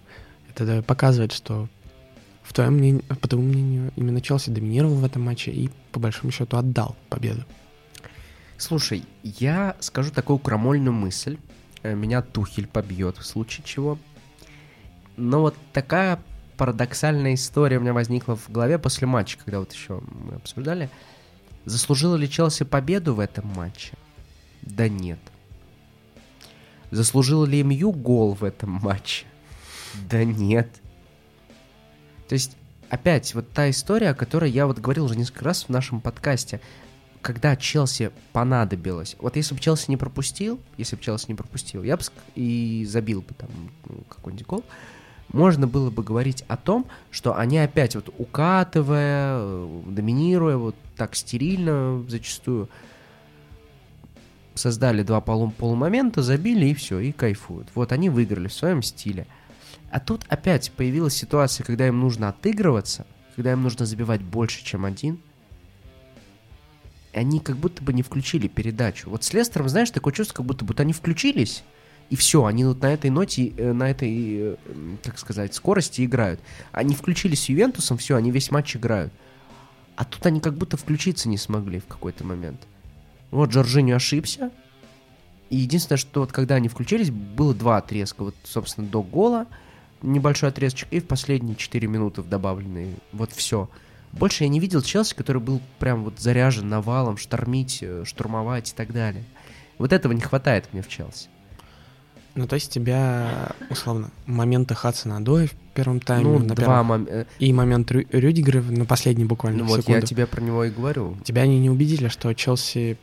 Это 0.48 0.82
показывает, 0.82 1.32
что 1.32 1.68
в 2.42 2.52
твоем 2.52 2.74
мнении, 2.74 3.00
по 3.00 3.28
твоему 3.28 3.48
мнению, 3.48 3.92
именно 3.96 4.20
Челси 4.20 4.50
доминировал 4.50 4.94
в 4.94 5.04
этом 5.04 5.22
матче 5.22 5.50
и 5.50 5.70
по 5.92 6.00
большому 6.00 6.32
счету 6.32 6.56
отдал 6.56 6.96
победу. 7.08 7.44
Слушай, 8.56 9.04
я 9.22 9.76
скажу 9.80 10.10
такую 10.10 10.38
крамольную 10.38 10.92
мысль. 10.92 11.38
Э, 11.82 11.94
меня 11.94 12.22
Тухель 12.22 12.66
побьет 12.66 13.18
в 13.18 13.26
случае 13.26 13.64
чего. 13.64 13.98
Но 15.16 15.40
вот 15.40 15.56
такая 15.72 16.20
парадоксальная 16.56 17.34
история 17.34 17.78
у 17.78 17.80
меня 17.80 17.92
возникла 17.92 18.36
в 18.36 18.50
голове 18.50 18.78
после 18.78 19.06
матча, 19.06 19.38
когда 19.38 19.58
вот 19.58 19.72
еще 19.72 20.00
мы 20.08 20.36
обсуждали. 20.36 20.88
Заслужила 21.66 22.16
ли 22.16 22.30
Челси 22.30 22.64
победу 22.64 23.14
в 23.14 23.20
этом 23.20 23.46
матче? 23.48 23.92
Да 24.62 24.88
нет. 24.88 25.18
Заслужила 26.90 27.44
ли 27.44 27.62
МЮ 27.62 27.92
гол 27.92 28.34
в 28.34 28.44
этом 28.44 28.70
матче? 28.70 29.26
Да 30.08 30.24
нет. 30.24 30.68
То 32.28 32.34
есть, 32.34 32.56
опять, 32.88 33.34
вот 33.34 33.50
та 33.50 33.68
история, 33.68 34.10
о 34.10 34.14
которой 34.14 34.50
я 34.50 34.66
вот 34.66 34.78
говорил 34.78 35.04
уже 35.04 35.16
несколько 35.16 35.44
раз 35.44 35.64
в 35.64 35.68
нашем 35.68 36.00
подкасте 36.00 36.60
когда 37.26 37.56
Челси 37.56 38.12
понадобилось, 38.32 39.16
вот 39.18 39.34
если 39.34 39.52
бы 39.56 39.60
Челси 39.60 39.86
не 39.90 39.96
пропустил, 39.96 40.60
если 40.76 40.94
бы 40.94 41.02
Челси 41.02 41.24
не 41.26 41.34
пропустил, 41.34 41.82
я 41.82 41.96
бы 41.96 42.04
и 42.36 42.86
забил 42.88 43.20
бы 43.20 43.34
там 43.34 43.48
ну, 43.88 44.04
какой-нибудь 44.08 44.46
гол, 44.46 44.64
можно 45.28 45.66
было 45.66 45.90
бы 45.90 46.02
говорить 46.02 46.44
о 46.48 46.56
том, 46.56 46.86
что 47.10 47.36
они 47.36 47.58
опять 47.58 47.94
вот 47.94 48.12
укатывая, 48.18 49.38
э, 49.38 49.82
доминируя, 49.86 50.56
вот 50.56 50.76
так 50.96 51.14
стерильно 51.14 52.04
зачастую, 52.08 52.68
создали 54.54 55.02
два 55.02 55.20
полу 55.20 55.50
полумомента, 55.50 56.22
забили 56.22 56.66
и 56.66 56.74
все, 56.74 56.98
и 56.98 57.12
кайфуют. 57.12 57.68
Вот 57.74 57.92
они 57.92 58.08
выиграли 58.08 58.48
в 58.48 58.52
своем 58.52 58.82
стиле. 58.82 59.26
А 59.90 60.00
тут 60.00 60.24
опять 60.28 60.72
появилась 60.72 61.14
ситуация, 61.14 61.64
когда 61.64 61.86
им 61.86 62.00
нужно 62.00 62.28
отыгрываться, 62.28 63.06
когда 63.34 63.52
им 63.52 63.62
нужно 63.62 63.86
забивать 63.86 64.22
больше, 64.22 64.64
чем 64.64 64.84
один– 64.84 65.20
они 67.16 67.40
как 67.40 67.56
будто 67.56 67.82
бы 67.82 67.92
не 67.92 68.02
включили 68.02 68.46
передачу. 68.46 69.10
Вот 69.10 69.24
с 69.24 69.32
Лестером, 69.32 69.68
знаешь, 69.68 69.90
такое 69.90 70.12
чувство, 70.12 70.34
как 70.36 70.46
будто 70.46 70.64
бы 70.64 70.74
они 70.76 70.92
включились, 70.92 71.64
и 72.08 72.16
все, 72.16 72.44
они 72.44 72.64
вот 72.64 72.80
на 72.82 72.92
этой 72.92 73.10
ноте, 73.10 73.48
э, 73.56 73.72
на 73.72 73.90
этой, 73.90 74.56
как 75.02 75.14
э, 75.14 75.18
сказать, 75.18 75.54
скорости 75.54 76.04
играют. 76.04 76.40
Они 76.72 76.94
включились 76.94 77.44
с 77.44 77.48
Ювентусом, 77.48 77.98
все, 77.98 78.16
они 78.16 78.30
весь 78.30 78.50
матч 78.50 78.76
играют. 78.76 79.12
А 79.96 80.04
тут 80.04 80.24
они 80.26 80.40
как 80.40 80.54
будто 80.56 80.76
включиться 80.76 81.28
не 81.28 81.38
смогли 81.38 81.80
в 81.80 81.86
какой-то 81.86 82.24
момент. 82.24 82.60
Вот 83.30 83.50
Джорджини 83.50 83.92
ошибся. 83.92 84.52
И 85.48 85.56
единственное, 85.56 85.98
что 85.98 86.20
вот 86.20 86.32
когда 86.32 86.56
они 86.56 86.68
включились, 86.68 87.10
было 87.10 87.54
два 87.54 87.78
отрезка. 87.78 88.24
Вот, 88.24 88.34
собственно, 88.44 88.86
до 88.86 89.02
гола 89.02 89.46
небольшой 90.02 90.50
отрезочек 90.50 90.88
и 90.90 91.00
в 91.00 91.06
последние 91.06 91.56
4 91.56 91.88
минуты 91.88 92.22
в 92.22 92.28
добавленные. 92.28 92.94
Вот 93.12 93.32
все. 93.32 93.68
Больше 94.12 94.44
я 94.44 94.48
не 94.48 94.60
видел 94.60 94.82
Челси, 94.82 95.14
который 95.14 95.42
был 95.42 95.60
прям 95.78 96.04
вот 96.04 96.20
заряжен 96.20 96.68
навалом, 96.68 97.16
штормить, 97.16 97.78
э, 97.82 98.04
штурмовать 98.04 98.72
и 98.72 98.74
так 98.74 98.92
далее. 98.92 99.24
Вот 99.78 99.92
этого 99.92 100.12
не 100.12 100.20
хватает 100.20 100.72
мне 100.72 100.82
в 100.82 100.88
Челси. 100.88 101.28
Ну, 102.36 102.46
то 102.46 102.54
есть 102.54 102.70
тебя, 102.70 103.52
условно, 103.70 104.10
моменты 104.26 104.74
Хадсона 104.74 105.16
Адоя 105.16 105.46
в 105.46 105.54
первом 105.74 106.00
тайме, 106.00 106.24
ну, 106.24 106.38
на 106.38 106.54
два 106.54 106.54
первом, 106.54 106.86
мом... 106.86 107.06
Э, 107.08 107.24
и 107.38 107.50
момент 107.52 107.90
Рю... 107.90 108.04
Рюдигера 108.12 108.60
на 108.60 108.84
последний 108.84 109.24
буквально 109.24 109.64
ну, 109.64 109.64
вот 109.64 109.80
секунду. 109.80 110.00
я 110.00 110.06
тебе 110.06 110.26
про 110.26 110.42
него 110.42 110.64
и 110.64 110.70
говорю. 110.70 111.16
Тебя 111.24 111.42
они 111.42 111.58
не 111.58 111.70
убедили, 111.70 112.08
что 112.08 112.32
Челси 112.34 112.98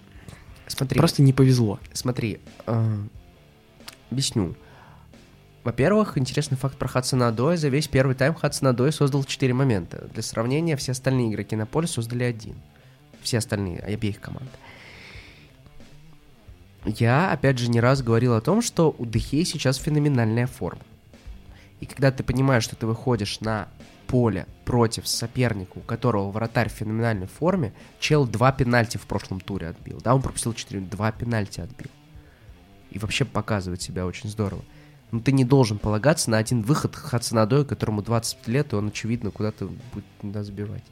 Смотри, 0.68 1.00
просто 1.00 1.24
не 1.24 1.34
повезло. 1.34 1.80
Смотри, 1.94 2.40
э, 2.68 2.98
объясню. 4.12 4.56
Во-первых, 5.64 6.18
интересный 6.18 6.58
факт 6.58 6.78
про 6.78 6.88
Хадсона 6.88 7.30
Адоя. 7.30 7.58
За 7.58 7.70
весь 7.70 7.88
первый 7.88 8.16
тайм 8.16 8.36
Хадсон 8.36 8.68
Адой 8.68 8.92
создал 8.92 9.24
4 9.24 9.54
момента. 9.54 10.10
Для 10.14 10.22
сравнения, 10.22 10.76
все 10.76 10.92
остальные 10.92 11.30
игроки 11.30 11.56
на 11.56 11.66
поле 11.66 11.88
создали 11.88 12.24
один. 12.24 12.56
Все 13.22 13.38
остальные, 13.38 13.80
обеих 13.80 14.20
команд. 14.20 14.50
Я, 16.86 17.32
опять 17.32 17.60
же, 17.60 17.70
не 17.70 17.80
раз 17.80 18.02
говорил 18.02 18.34
о 18.34 18.42
том, 18.42 18.62
что 18.62 18.94
у 18.98 19.06
Дехей 19.06 19.46
сейчас 19.46 19.78
феноменальная 19.78 20.48
форма. 20.48 20.82
И 21.80 21.86
когда 21.86 22.12
ты 22.12 22.24
понимаешь, 22.24 22.64
что 22.64 22.76
ты 22.76 22.86
выходишь 22.86 23.40
на 23.40 23.68
поле 24.08 24.48
против 24.66 25.08
соперника, 25.08 25.78
у 25.78 25.82
которого 25.82 26.30
вратарь 26.30 26.70
в 26.70 26.74
феноменальной 26.74 27.28
форме, 27.28 27.74
чел 28.00 28.28
два 28.28 28.52
пенальти 28.52 28.98
в 28.98 29.06
прошлом 29.08 29.40
туре 29.40 29.70
отбил. 29.70 30.00
Да, 30.04 30.14
он 30.14 30.22
пропустил 30.22 30.54
4, 30.54 30.82
два 30.82 31.12
пенальти 31.12 31.62
отбил. 31.62 31.90
И 32.92 33.00
вообще 33.00 33.26
показывает 33.26 33.82
себя 33.82 34.06
очень 34.06 34.30
здорово. 34.30 34.62
Но 35.12 35.20
ты 35.20 35.32
не 35.32 35.46
должен 35.46 35.80
полагаться 35.80 36.30
на 36.30 36.38
один 36.38 36.62
выход 36.62 36.96
Хацанадоя, 36.96 37.64
которому 37.64 38.02
20 38.02 38.48
лет, 38.48 38.74
и 38.74 38.76
он, 38.76 38.88
очевидно, 38.88 39.32
куда-то 39.32 39.70
будет 39.94 40.06
да, 40.22 40.44
забивать. 40.44 40.84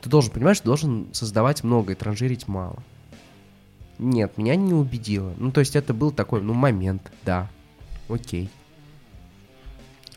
Ты 0.00 0.10
должен, 0.10 0.32
понимаешь, 0.32 0.60
должен 0.60 1.08
создавать 1.12 1.62
много 1.62 1.92
и 1.92 1.96
транжирить 1.96 2.48
мало. 2.48 2.82
Нет, 3.98 4.36
меня 4.38 4.56
не 4.56 4.74
убедило. 4.74 5.32
Ну, 5.38 5.52
то 5.52 5.60
есть 5.60 5.76
это 5.76 5.94
был 5.94 6.10
такой, 6.10 6.42
ну, 6.42 6.54
момент, 6.54 7.12
да. 7.24 7.48
Окей. 8.08 8.50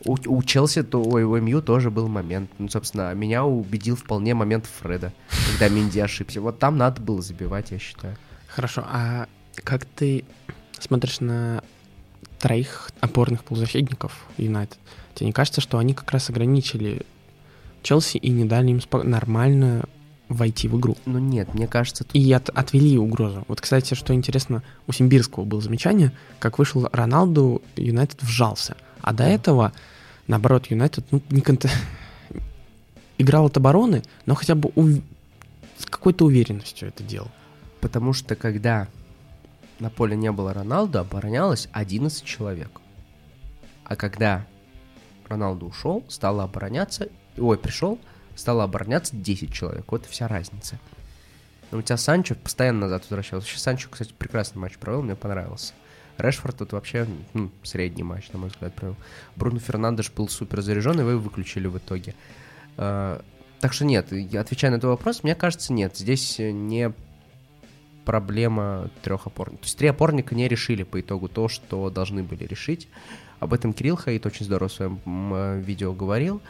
У, 0.04 0.16
у 0.26 0.42
Челси, 0.42 0.82
то, 0.82 1.02
ой, 1.02 1.24
у 1.24 1.36
МЮ 1.40 1.62
тоже 1.62 1.90
был 1.90 2.08
момент. 2.08 2.50
Ну, 2.58 2.68
собственно, 2.68 3.12
меня 3.14 3.44
убедил 3.44 3.96
вполне 3.96 4.34
момент 4.34 4.66
Фреда, 4.66 5.12
когда 5.50 5.68
Минди 5.68 5.98
ошибся. 5.98 6.40
Вот 6.40 6.58
там 6.58 6.76
надо 6.76 7.00
было 7.00 7.22
забивать, 7.22 7.70
я 7.70 7.78
считаю. 7.78 8.16
Хорошо, 8.46 8.84
а 8.86 9.26
как 9.56 9.84
ты 9.84 10.24
смотришь 10.78 11.20
на 11.20 11.62
троих 12.38 12.90
опорных 13.00 13.44
полузащитников 13.44 14.26
Юнайтед? 14.36 14.78
Тебе 15.14 15.28
не 15.28 15.32
кажется, 15.32 15.60
что 15.60 15.78
они 15.78 15.94
как 15.94 16.10
раз 16.12 16.28
ограничили 16.28 17.02
Челси 17.82 18.18
и 18.18 18.30
не 18.30 18.44
дали 18.44 18.70
им 18.70 18.78
спо- 18.78 19.02
нормально 19.02 19.84
войти 20.28 20.68
в 20.68 20.78
игру? 20.78 20.96
Ну 21.06 21.18
нет, 21.18 21.54
мне 21.54 21.66
кажется, 21.66 22.04
тут... 22.04 22.14
И 22.14 22.32
от, 22.32 22.48
отвели 22.50 22.98
угрозу. 22.98 23.44
Вот, 23.48 23.60
кстати, 23.60 23.94
что 23.94 24.14
интересно, 24.14 24.62
у 24.86 24.92
Симбирского 24.92 25.44
было 25.44 25.60
замечание, 25.60 26.12
как 26.38 26.58
вышел 26.58 26.88
Роналду, 26.92 27.62
Юнайтед 27.76 28.22
вжался. 28.22 28.76
А 29.00 29.12
до 29.12 29.24
этого, 29.24 29.72
наоборот, 30.26 30.66
Юнайтед 30.66 31.04
ну, 31.10 31.22
не 31.30 31.40
конт... 31.40 31.66
играл 33.18 33.46
от 33.46 33.56
обороны, 33.56 34.02
но 34.26 34.34
хотя 34.34 34.54
бы 34.54 34.70
ув... 34.74 34.88
с 35.78 35.86
какой-то 35.86 36.24
уверенностью 36.24 36.88
это 36.88 37.02
делал. 37.02 37.30
Потому 37.80 38.12
что 38.12 38.34
когда 38.34 38.88
на 39.78 39.90
поле 39.90 40.16
не 40.16 40.32
было 40.32 40.52
Роналду, 40.52 40.98
оборонялось 40.98 41.68
11 41.72 42.24
человек. 42.24 42.80
А 43.84 43.94
когда 43.94 44.44
Роналду 45.28 45.66
ушел, 45.66 46.04
стало 46.08 46.44
обороняться... 46.44 47.08
Ой, 47.36 47.58
пришел, 47.58 47.98
стало 48.36 48.64
обороняться 48.64 49.16
10 49.16 49.52
человек. 49.52 49.84
Вот 49.90 50.06
и 50.06 50.08
вся 50.08 50.28
разница. 50.28 50.78
Но 51.70 51.78
у 51.78 51.82
тебя 51.82 51.96
Санчо 51.96 52.34
постоянно 52.36 52.80
назад 52.80 53.02
возвращался. 53.02 53.46
Вообще 53.46 53.58
Санчо, 53.58 53.88
кстати, 53.90 54.12
прекрасный 54.16 54.58
матч 54.60 54.78
провел, 54.78 55.02
мне 55.02 55.16
понравился. 55.16 55.72
Решфорд 56.18 56.56
тут 56.56 56.72
вообще 56.72 57.06
ну, 57.34 57.50
средний 57.62 58.02
матч, 58.02 58.30
на 58.32 58.38
мой 58.38 58.50
взгляд, 58.50 58.74
провел. 58.74 58.96
Бруно 59.34 59.58
Фернандеш 59.58 60.10
был 60.10 60.28
супер 60.28 60.62
заряжен, 60.62 61.00
и 61.00 61.02
вы 61.02 61.12
его 61.12 61.20
выключили 61.20 61.66
в 61.66 61.76
итоге. 61.76 62.14
А, 62.76 63.22
так 63.60 63.72
что 63.72 63.84
нет, 63.84 64.12
я 64.12 64.40
отвечаю 64.40 64.72
на 64.72 64.76
этот 64.76 64.90
вопрос, 64.90 65.22
мне 65.22 65.34
кажется, 65.34 65.72
нет. 65.72 65.96
Здесь 65.96 66.38
не 66.38 66.92
проблема 68.04 68.88
трех 69.02 69.26
опорников. 69.26 69.62
То 69.62 69.66
есть 69.66 69.78
три 69.78 69.88
опорника 69.88 70.34
не 70.34 70.48
решили 70.48 70.84
по 70.84 71.00
итогу 71.00 71.28
то, 71.28 71.48
что 71.48 71.90
должны 71.90 72.22
были 72.22 72.44
решить. 72.44 72.88
Об 73.40 73.52
этом 73.52 73.72
Кирилл 73.72 73.96
Хаид 73.96 74.24
очень 74.24 74.46
здорово 74.46 74.68
в 74.68 74.72
своем 74.72 75.60
видео 75.60 75.92
говорил. 75.92 76.40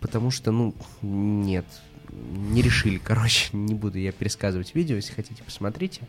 Потому 0.00 0.30
что, 0.30 0.50
ну, 0.50 0.74
нет, 1.02 1.64
не 2.10 2.62
решили, 2.62 2.98
короче, 3.04 3.48
не 3.52 3.74
буду 3.74 3.98
я 3.98 4.12
пересказывать 4.12 4.74
видео, 4.74 4.96
если 4.96 5.12
хотите, 5.12 5.42
посмотрите. 5.42 6.02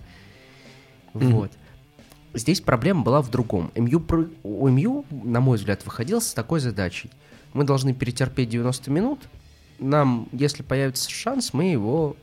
Вот. 1.14 1.52
Здесь 2.34 2.60
проблема 2.60 3.04
была 3.04 3.22
в 3.22 3.32
другом. 3.32 3.72
МЮ, 3.76 4.04
у 4.44 4.68
МЮ, 4.68 5.06
на 5.10 5.40
мой 5.40 5.58
взгляд, 5.58 5.86
выходил 5.86 6.20
с 6.20 6.34
такой 6.34 6.60
задачей. 6.60 7.10
Мы 7.54 7.64
должны 7.64 7.94
перетерпеть 7.94 8.50
90 8.50 8.92
минут. 8.92 9.20
Нам, 9.80 10.28
если 10.34 10.62
появится 10.62 11.10
шанс, 11.10 11.54
мы 11.54 11.72
его 11.72 12.18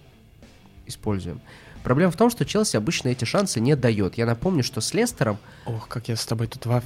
используем. 0.87 1.40
Проблема 1.83 2.12
в 2.12 2.16
том, 2.16 2.31
что 2.31 2.45
Челси 2.45 2.77
обычно 2.77 3.09
эти 3.09 3.25
шансы 3.25 3.59
не 3.59 3.75
дает. 3.75 4.16
Я 4.18 4.27
напомню, 4.27 4.62
что 4.62 4.81
с 4.81 4.95
Лестером 4.95 5.38
Ох, 5.64 5.88
как 5.88 6.09
я 6.09 6.16
с 6.16 6.25
тобой 6.27 6.47
тут 6.47 6.66
во... 6.66 6.83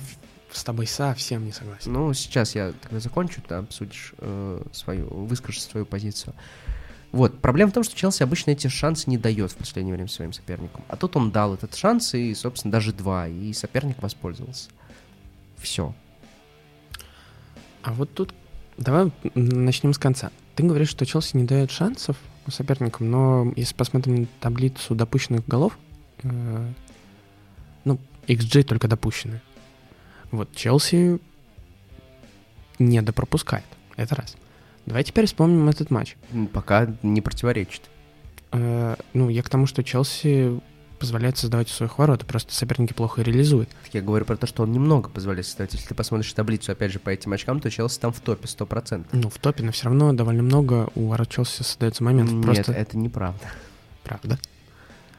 с 0.52 0.64
тобой 0.64 0.86
совсем 0.86 1.44
не 1.44 1.52
согласен. 1.52 1.92
Ну, 1.92 2.12
сейчас 2.14 2.54
я 2.54 2.72
тогда 2.82 3.00
закончу, 3.00 3.42
ты 3.42 3.54
обсудишь 3.54 4.14
э, 4.18 4.62
свою, 4.72 5.08
выскажешь 5.08 5.62
свою 5.62 5.86
позицию. 5.86 6.34
Вот, 7.12 7.40
проблема 7.40 7.70
в 7.70 7.74
том, 7.74 7.84
что 7.84 7.96
Челси 7.96 8.22
обычно 8.22 8.50
эти 8.50 8.66
шансы 8.68 9.08
не 9.08 9.16
дает 9.16 9.52
в 9.52 9.56
последнее 9.56 9.94
время 9.94 10.08
своим 10.08 10.32
соперникам. 10.32 10.84
А 10.88 10.96
тут 10.96 11.16
он 11.16 11.30
дал 11.30 11.54
этот 11.54 11.74
шанс, 11.74 12.14
и, 12.14 12.34
собственно, 12.34 12.72
даже 12.72 12.92
два, 12.92 13.28
и 13.28 13.52
соперник 13.52 14.02
воспользовался. 14.02 14.70
Все. 15.56 15.94
А 17.82 17.92
вот 17.92 18.12
тут 18.12 18.34
давай 18.76 19.12
начнем 19.34 19.94
с 19.94 19.98
конца. 19.98 20.30
Ты 20.54 20.62
говоришь, 20.64 20.88
что 20.88 21.06
Челси 21.06 21.36
не 21.36 21.44
дает 21.44 21.70
шансов 21.70 22.16
соперникам, 22.48 23.10
но 23.10 23.52
если 23.56 23.74
посмотрим 23.74 24.22
на 24.22 24.26
таблицу 24.40 24.94
допущенных 24.94 25.46
голов, 25.46 25.78
э, 26.22 26.72
ну, 27.84 27.98
XG 28.26 28.64
только 28.64 28.88
допущенные. 28.88 29.42
Вот 30.30 30.54
Челси 30.54 31.18
не 32.78 33.02
допропускает. 33.02 33.64
Это 33.96 34.16
раз. 34.16 34.36
Давай 34.84 35.02
теперь 35.04 35.26
вспомним 35.26 35.68
этот 35.68 35.90
матч. 35.90 36.16
Пока 36.52 36.88
не 37.02 37.20
противоречит. 37.20 37.82
Э, 38.52 38.96
ну, 39.14 39.28
я 39.28 39.42
к 39.42 39.48
тому, 39.48 39.66
что 39.66 39.82
Челси 39.82 40.60
позволяет 40.98 41.36
создавать 41.36 41.68
у 41.68 41.72
своих 41.72 41.98
ворот, 41.98 42.24
просто 42.24 42.54
соперники 42.54 42.92
плохо 42.92 43.22
реализуют. 43.22 43.68
Я 43.92 44.00
говорю 44.00 44.24
про 44.24 44.36
то, 44.36 44.46
что 44.46 44.62
он 44.62 44.72
немного 44.72 45.10
позволяет 45.10 45.46
создавать. 45.46 45.74
Если 45.74 45.88
ты 45.88 45.94
посмотришь 45.94 46.32
таблицу, 46.32 46.72
опять 46.72 46.92
же, 46.92 46.98
по 46.98 47.10
этим 47.10 47.32
очкам, 47.32 47.60
то 47.60 47.70
Челси 47.70 48.00
там 48.00 48.12
в 48.12 48.20
топе 48.20 48.46
100%. 48.46 49.06
Ну, 49.12 49.28
в 49.28 49.38
топе, 49.38 49.62
но 49.62 49.72
все 49.72 49.86
равно 49.86 50.12
довольно 50.12 50.42
много 50.42 50.88
у 50.94 51.08
ворот 51.08 51.28
Челси 51.28 51.62
создается 51.62 52.02
моментов. 52.02 52.34
Нет, 52.34 52.44
просто 52.44 52.72
это 52.72 52.96
неправда. 52.96 53.44
Правда. 54.04 54.38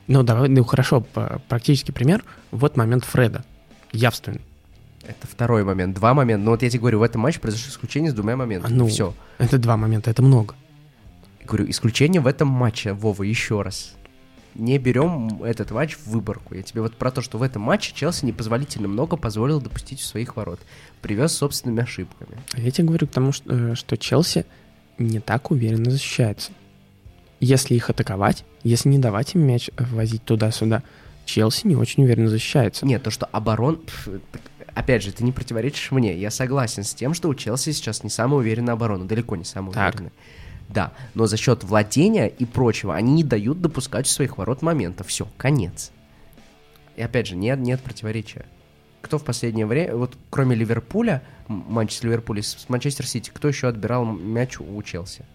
Ну, 0.08 0.24
давай, 0.24 0.50
ну 0.50 0.64
хорошо, 0.64 1.06
практический 1.50 1.92
пример. 1.92 2.24
Вот 2.52 2.78
момент 2.78 3.04
Фреда. 3.04 3.44
Явственный. 3.92 4.42
Это 5.08 5.26
второй 5.26 5.64
момент. 5.64 5.96
Два 5.96 6.14
момента. 6.14 6.44
Ну 6.44 6.52
вот 6.52 6.62
я 6.62 6.70
тебе 6.70 6.82
говорю, 6.82 7.00
в 7.00 7.04
этом 7.04 7.22
матче 7.22 7.40
произошло 7.40 7.72
исключение 7.72 8.12
с 8.12 8.14
двумя 8.14 8.36
моментами. 8.36 8.74
Ну. 8.74 8.88
Все. 8.88 9.14
Это 9.38 9.58
два 9.58 9.78
момента, 9.78 10.12
это 10.12 10.22
много. 10.22 10.56
Говорю, 11.46 11.70
исключение 11.70 12.22
в 12.22 12.28
этом 12.28 12.50
матче, 12.50 12.92
Вова, 12.92 13.24
еще 13.24 13.62
раз. 13.62 13.94
Не 14.54 14.80
берем 14.80 15.44
этот 15.44 15.72
матч 15.72 15.96
в 15.96 16.08
выборку. 16.08 16.56
Я 16.56 16.64
тебе 16.64 16.82
вот 16.82 16.96
про 16.96 17.12
то, 17.12 17.22
что 17.22 17.38
в 17.38 17.44
этом 17.44 17.62
матче 17.62 17.94
Челси 17.94 18.26
непозволительно 18.26 18.88
много 18.88 19.16
позволил 19.16 19.62
допустить 19.62 20.02
у 20.02 20.04
своих 20.04 20.36
ворот. 20.36 20.60
Привез 21.02 21.32
собственными 21.32 21.84
ошибками. 21.84 22.38
А 22.54 22.60
я 22.60 22.72
тебе 22.72 22.88
говорю 22.88 23.08
к 23.08 23.12
тому, 23.12 23.32
что, 23.32 23.54
э, 23.54 23.76
что 23.76 23.98
Челси 23.98 24.46
не 24.98 25.20
так 25.20 25.52
уверенно 25.52 25.92
защищается. 25.92 26.52
Если 27.40 27.76
их 27.76 27.90
атаковать, 27.92 28.46
если 28.64 28.90
не 28.90 28.98
давать 28.98 29.36
им 29.36 29.42
мяч 29.42 29.70
э, 29.78 29.84
возить 29.92 30.24
туда-сюда, 30.24 30.82
Челси 31.26 31.68
не 31.68 31.76
очень 31.76 32.04
уверенно 32.04 32.30
защищается. 32.30 32.86
Нет, 32.86 33.04
то, 33.04 33.12
что 33.12 33.28
оборон... 33.32 33.80
Опять 34.78 35.02
же, 35.02 35.12
ты 35.12 35.24
не 35.24 35.32
противоречишь 35.32 35.90
мне. 35.90 36.16
Я 36.16 36.30
согласен 36.30 36.84
с 36.84 36.94
тем, 36.94 37.16
что 37.16 37.30
у 37.30 37.34
Челси 37.34 37.72
сейчас 37.72 38.04
не 38.04 38.12
самая 38.12 38.38
уверенная 38.42 38.76
оборона. 38.76 39.06
Далеко 39.06 39.36
не 39.36 39.44
самая 39.44 39.74
Так. 39.74 39.96
уверенная. 39.96 40.14
Да, 40.70 40.94
но 41.16 41.26
за 41.26 41.36
счет 41.36 41.64
владения 41.64 42.28
и 42.28 42.46
прочего 42.46 42.94
они 42.94 43.12
не 43.14 43.24
дают 43.24 43.60
допускать 43.60 44.06
у 44.06 44.10
своих 44.10 44.38
ворот 44.38 44.62
моментов. 44.62 45.08
Все, 45.08 45.28
конец. 45.36 45.92
И 46.96 47.02
опять 47.02 47.26
же, 47.26 47.36
нет, 47.36 47.58
нет 47.58 47.82
противоречия. 47.82 48.46
Кто 49.02 49.18
в 49.18 49.24
последнее 49.24 49.66
время, 49.66 49.96
вот 49.96 50.16
кроме 50.30 50.56
Ливерпуля, 50.56 51.24
матч 51.48 51.94
с 51.94 52.04
Ливерпулем, 52.04 52.44
с 52.44 52.70
Манчестер 52.70 53.08
Сити, 53.08 53.32
кто 53.34 53.48
еще 53.48 53.70
отбирал 53.70 54.06
мяч 54.06 54.60
у 54.60 54.80
Челси? 54.84 55.26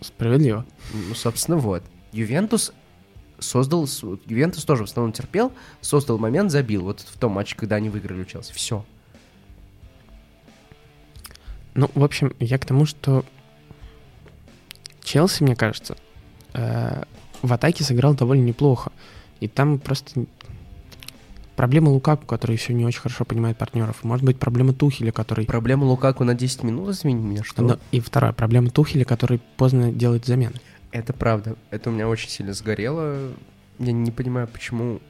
Справедливо. 0.00 0.66
Ну, 0.92 1.14
собственно, 1.14 1.56
вот. 1.56 1.84
Ювентус 2.10 2.72
создал... 3.44 3.86
Ювентус 4.26 4.64
тоже 4.64 4.84
в 4.84 4.88
основном 4.90 5.12
терпел, 5.12 5.52
создал 5.80 6.18
момент, 6.18 6.50
забил. 6.50 6.82
Вот 6.84 7.00
в 7.00 7.18
том 7.18 7.32
матче, 7.32 7.54
когда 7.56 7.76
они 7.76 7.88
выиграли 7.88 8.22
у 8.22 8.24
Челси. 8.24 8.52
Все. 8.52 8.84
Ну, 11.74 11.90
в 11.94 12.04
общем, 12.04 12.32
я 12.40 12.58
к 12.58 12.66
тому, 12.66 12.86
что 12.86 13.24
Челси, 15.02 15.42
мне 15.42 15.56
кажется, 15.56 15.96
э, 16.52 17.02
в 17.42 17.52
атаке 17.52 17.84
сыграл 17.84 18.14
довольно 18.14 18.44
неплохо. 18.44 18.92
И 19.40 19.48
там 19.48 19.78
просто 19.78 20.24
проблема 21.56 21.90
Лукаку, 21.90 22.26
который 22.26 22.52
еще 22.56 22.72
не 22.74 22.84
очень 22.86 23.00
хорошо 23.00 23.24
понимает 23.24 23.58
партнеров. 23.58 24.02
Может 24.04 24.24
быть, 24.24 24.38
проблема 24.38 24.72
Тухеля, 24.72 25.12
который... 25.12 25.46
Проблема 25.46 25.84
Лукаку 25.84 26.24
на 26.24 26.34
10 26.34 26.62
минут, 26.62 26.90
извини 26.90 27.22
меня, 27.22 27.42
что? 27.44 27.62
Но- 27.62 27.78
И 27.90 28.00
вторая, 28.00 28.32
проблема 28.32 28.70
Тухеля, 28.70 29.04
который 29.04 29.40
поздно 29.56 29.92
делает 29.92 30.26
замены. 30.26 30.54
Это 30.94 31.12
правда. 31.12 31.56
Это 31.70 31.90
у 31.90 31.92
меня 31.92 32.08
очень 32.08 32.28
сильно 32.30 32.52
сгорело. 32.52 33.32
Я 33.80 33.92
не 33.92 34.10
понимаю, 34.12 34.46
почему 34.46 35.00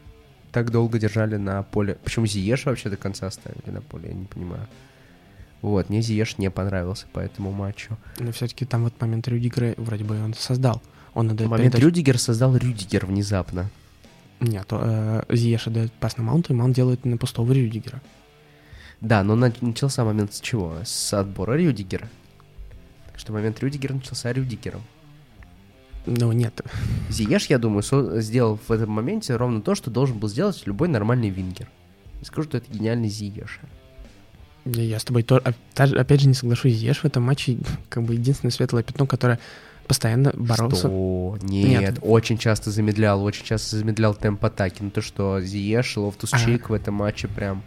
так 0.51 0.71
долго 0.71 0.99
держали 0.99 1.37
на 1.37 1.63
поле. 1.63 1.99
Почему 2.03 2.27
Зиеш 2.27 2.65
вообще 2.65 2.89
до 2.89 2.97
конца 2.97 3.27
оставили 3.27 3.71
на 3.71 3.83
поле, 3.83 4.09
я 4.09 4.15
не 4.15 4.25
понимаю. 4.25 4.67
Вот, 5.61 5.91
мне 5.91 6.01
Зиеш 6.01 6.39
не 6.39 6.51
понравился 6.51 7.07
по 7.13 7.21
этому 7.21 7.53
матчу. 7.53 7.99
Но 8.19 8.33
все-таки 8.33 8.65
там 8.65 8.85
вот 8.85 8.99
момент 9.01 9.29
Рюдигера 9.29 9.75
вроде 9.77 10.05
бы 10.05 10.19
он 10.23 10.33
создал. 10.35 10.81
Он 11.13 11.31
отдает 11.31 11.51
Момент 11.51 11.73
передачу- 11.75 11.87
Рюдигер 11.87 12.19
создал 12.19 12.57
Рюдигер 12.57 13.05
внезапно. 13.07 13.69
Нет, 14.41 14.67
э, 14.71 15.23
Зиеш 15.31 15.67
отдает 15.67 15.93
пас 15.93 16.17
на 16.17 16.25
Маунту, 16.25 16.53
и 16.53 16.57
Маунт 16.57 16.75
делает 16.75 17.05
на 17.05 17.17
пустого 17.19 17.53
Рюдигера. 17.53 18.01
Да, 19.01 19.23
но 19.23 19.37
на- 19.37 19.53
начался 19.61 20.05
момент 20.05 20.33
с 20.35 20.41
чего? 20.41 20.77
С 20.85 21.13
отбора 21.15 21.55
Рюдигера. 21.57 22.09
Так 23.07 23.19
что 23.19 23.33
момент 23.33 23.61
Рюдигера 23.61 23.93
начался 23.95 24.33
Рюдигером. 24.33 24.83
Ну, 26.07 26.33
нет. 26.33 26.61
Зиеш, 27.09 27.47
я 27.47 27.59
думаю, 27.59 27.83
сделал 28.21 28.59
в 28.67 28.71
этом 28.71 28.91
моменте 28.91 29.37
ровно 29.37 29.63
то, 29.63 29.75
что 29.75 29.91
должен 29.91 30.19
был 30.19 30.29
сделать 30.29 30.63
любой 30.67 30.89
нормальный 30.89 31.31
вингер. 31.31 31.69
И 32.21 32.25
скажу, 32.25 32.49
что 32.49 32.59
это 32.59 32.71
гениальный 32.71 33.09
Зиеш. 33.09 33.61
Я 34.65 34.99
с 34.99 35.05
тобой 35.05 35.23
тоже, 35.23 35.43
опять 35.77 36.21
же, 36.21 36.29
не 36.29 36.35
соглашусь. 36.35 36.75
Зиеш 36.75 37.01
в 37.01 37.05
этом 37.05 37.23
матче 37.23 37.59
как 37.91 38.03
бы 38.05 38.15
единственное 38.15 38.51
светлое 38.51 38.83
пятно, 38.83 39.07
которое 39.07 39.39
постоянно 39.87 40.33
боролся. 40.35 40.77
Что? 40.89 41.39
Нет, 41.43 41.81
Нет. 41.81 41.99
очень 42.01 42.39
часто 42.39 42.71
замедлял, 42.71 43.23
очень 43.23 43.45
часто 43.45 43.77
замедлял 43.77 44.15
темп 44.15 44.45
атаки. 44.45 44.79
Ну 44.81 44.91
то, 44.91 45.03
что 45.03 45.41
Зиеш 45.43 45.97
Лофтус 45.99 46.33
Ага. 46.33 46.45
Чик 46.45 46.71
в 46.71 46.73
этом 46.73 46.95
матче 46.95 47.29
прям... 47.29 47.63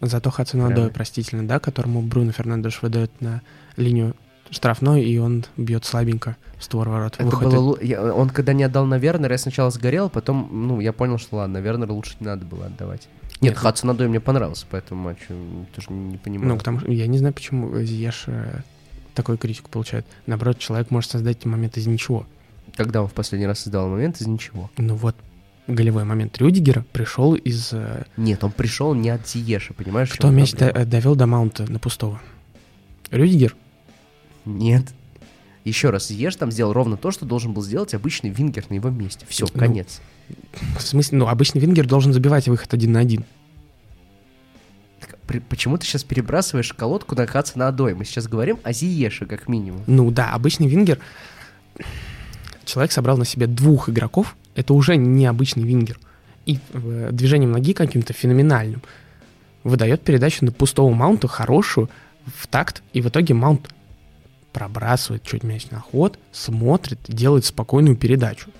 Зато 0.00 0.30
Хацанадой, 0.30 0.76
Прямо. 0.76 0.90
простительно, 0.90 1.46
да, 1.46 1.58
которому 1.58 2.02
Бруно 2.02 2.30
Фернандеш 2.32 2.80
выдает 2.82 3.10
на 3.20 3.42
линию 3.76 4.14
штрафной, 4.50 5.04
и 5.04 5.18
он 5.18 5.44
бьет 5.56 5.84
слабенько 5.84 6.36
в 6.58 6.64
створ 6.64 6.88
ворот. 6.88 7.14
Это 7.18 7.24
Выходит- 7.24 7.54
было... 7.54 7.78
я- 7.80 8.12
Он 8.14 8.30
когда 8.30 8.52
не 8.52 8.64
отдал 8.64 8.86
на 8.86 8.98
Вернера, 8.98 9.32
я 9.32 9.38
сначала 9.38 9.70
сгорел, 9.70 10.08
потом, 10.10 10.48
ну, 10.52 10.80
я 10.80 10.92
понял, 10.92 11.18
что 11.18 11.36
ладно, 11.36 11.58
Вернера 11.58 11.92
лучше 11.92 12.16
не 12.20 12.26
надо 12.26 12.44
было 12.44 12.66
отдавать. 12.66 13.08
Нет, 13.40 13.52
Нет, 13.52 13.56
Хацанадой 13.58 14.08
мне 14.08 14.20
понравился 14.20 14.66
по 14.66 14.76
этому 14.76 15.02
матчу, 15.02 15.32
тоже 15.74 15.92
не 15.92 16.16
понимаю. 16.18 16.48
Ну, 16.50 16.56
потому 16.58 16.80
что 16.80 16.90
я 16.90 17.06
не 17.06 17.18
знаю, 17.18 17.32
почему 17.34 17.80
Зиеш 17.82 18.24
э, 18.26 18.62
такую 19.14 19.38
критику 19.38 19.70
получает. 19.70 20.06
Наоборот, 20.26 20.58
человек 20.58 20.90
может 20.90 21.10
создать 21.10 21.44
момент 21.44 21.76
из 21.76 21.86
ничего. 21.86 22.26
Когда 22.76 23.00
он 23.02 23.08
в 23.08 23.12
последний 23.12 23.46
раз 23.46 23.60
создал 23.60 23.88
момент 23.88 24.20
из 24.20 24.26
ничего. 24.26 24.70
Ну 24.76 24.96
вот, 24.96 25.14
голевой 25.68 26.02
момент 26.04 26.36
Рюдигера 26.38 26.84
пришел 26.92 27.34
из... 27.36 27.70
э, 27.72 28.04
Нет, 28.16 28.42
он 28.42 28.50
пришел 28.50 28.92
не 28.94 29.10
от 29.10 29.28
Зиеша, 29.28 29.72
понимаешь? 29.74 30.10
Кто 30.10 30.30
мяч 30.30 30.52
до- 30.54 30.84
довел 30.84 31.14
до 31.14 31.26
маунта 31.26 31.70
на 31.70 31.78
пустого? 31.78 32.20
Рюдигер? 33.12 33.54
Нет. 34.48 34.84
Еще 35.64 35.90
раз, 35.90 36.08
Зиеш 36.08 36.36
там 36.36 36.50
сделал 36.50 36.72
ровно 36.72 36.96
то, 36.96 37.10
что 37.10 37.26
должен 37.26 37.52
был 37.52 37.62
сделать 37.62 37.92
обычный 37.94 38.30
вингер 38.30 38.64
на 38.70 38.74
его 38.74 38.88
месте. 38.90 39.26
Все, 39.28 39.46
Ну, 39.52 39.58
конец. 39.60 40.00
В 40.78 40.82
смысле, 40.82 41.18
ну, 41.18 41.28
обычный 41.28 41.60
вингер 41.60 41.86
должен 41.86 42.12
забивать 42.12 42.48
выход 42.48 42.72
один 42.72 42.92
на 42.92 43.00
один. 43.00 43.24
Так, 45.00 45.18
при- 45.26 45.40
почему 45.40 45.76
ты 45.76 45.84
сейчас 45.86 46.04
перебрасываешь 46.04 46.72
колодку 46.72 47.14
на 47.14 47.26
Хацанадой? 47.26 47.94
Мы 47.94 48.04
сейчас 48.04 48.26
говорим 48.28 48.58
о 48.62 48.72
Зиеше, 48.72 49.26
как 49.26 49.48
минимум. 49.48 49.82
Ну 49.86 50.10
да, 50.10 50.32
обычный 50.32 50.68
вингер... 50.68 50.98
Человек 52.64 52.92
собрал 52.92 53.16
на 53.16 53.24
себе 53.24 53.46
двух 53.46 53.88
игроков, 53.88 54.36
это 54.54 54.74
уже 54.74 54.96
не 54.96 55.24
обычный 55.26 55.62
вингер. 55.64 55.98
И 56.44 56.58
э, 56.72 57.08
движением 57.12 57.52
ноги 57.52 57.72
каким-то 57.72 58.12
феноменальным 58.12 58.82
выдает 59.64 60.02
передачу 60.02 60.44
на 60.44 60.52
пустого 60.52 60.92
маунта 60.92 61.28
хорошую 61.28 61.88
в 62.26 62.46
такт, 62.46 62.82
и 62.92 63.00
в 63.00 63.08
итоге 63.08 63.32
маунт 63.34 63.70
пробрасывает 64.52 65.22
чуть 65.22 65.44
мяч 65.44 65.70
на 65.70 65.80
ход, 65.80 66.18
смотрит, 66.32 66.98
делает 67.08 67.44
спокойную 67.44 67.96
передачу. 67.96 68.50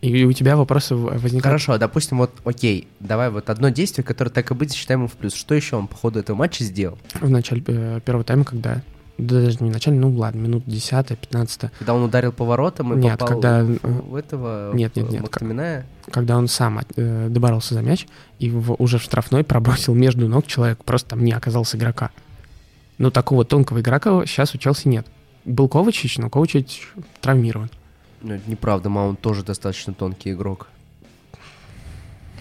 И 0.00 0.24
у 0.24 0.32
тебя 0.32 0.56
вопросы 0.56 0.94
возникают. 0.94 1.44
Хорошо, 1.44 1.78
допустим, 1.78 2.18
вот, 2.18 2.30
окей, 2.44 2.88
давай 3.00 3.30
вот 3.30 3.48
одно 3.48 3.70
действие, 3.70 4.04
которое 4.04 4.30
так 4.30 4.50
и 4.50 4.54
быть 4.54 4.70
засчитаем 4.70 5.00
ему 5.00 5.08
в 5.08 5.12
плюс. 5.12 5.32
Что 5.32 5.54
еще 5.54 5.76
он 5.76 5.86
по 5.88 5.96
ходу 5.96 6.18
этого 6.18 6.36
матча 6.36 6.62
сделал? 6.62 6.98
В 7.20 7.30
начале 7.30 7.62
э, 7.66 8.00
первого 8.04 8.22
тайма, 8.24 8.44
когда... 8.44 8.82
Да 9.16 9.40
даже 9.42 9.58
не 9.60 9.70
в 9.70 9.72
начале, 9.72 9.96
ну 9.96 10.10
ладно, 10.10 10.40
минут 10.40 10.66
10-15, 10.66 11.70
Когда 11.78 11.94
он 11.94 12.02
ударил 12.02 12.32
поворотом 12.32 12.92
и 12.94 12.96
Нет, 13.00 13.12
попал 13.18 13.28
когда, 13.40 13.62
в, 13.64 13.78
э, 14.14 14.18
этого 14.18 14.74
нет, 14.74 14.94
нет, 14.96 15.08
нет, 15.08 15.22
Мактаминая? 15.22 15.86
когда 16.10 16.36
он 16.36 16.48
сам 16.48 16.80
э, 16.96 17.28
доборолся 17.30 17.74
за 17.74 17.80
мяч 17.80 18.06
и 18.40 18.50
в- 18.50 18.74
уже 18.74 18.98
в 18.98 19.02
штрафной 19.02 19.44
пробросил 19.44 19.94
между 19.94 20.28
ног 20.28 20.46
человек, 20.48 20.84
просто 20.84 21.10
там 21.10 21.24
не 21.24 21.32
оказалось 21.32 21.74
игрока. 21.76 22.10
Ну, 22.98 23.10
такого 23.10 23.44
тонкого 23.44 23.80
игрока 23.80 24.24
сейчас 24.26 24.54
у 24.54 24.58
Челси 24.58 24.88
нет. 24.88 25.06
Был 25.44 25.68
Ковачич, 25.68 26.18
но 26.18 26.30
Ковачич 26.30 26.92
травмирован. 27.20 27.70
Ну, 28.22 28.34
это 28.34 28.50
неправда, 28.50 28.88
Маунт 28.88 29.20
тоже 29.20 29.42
достаточно 29.42 29.92
тонкий 29.92 30.32
игрок. 30.32 30.68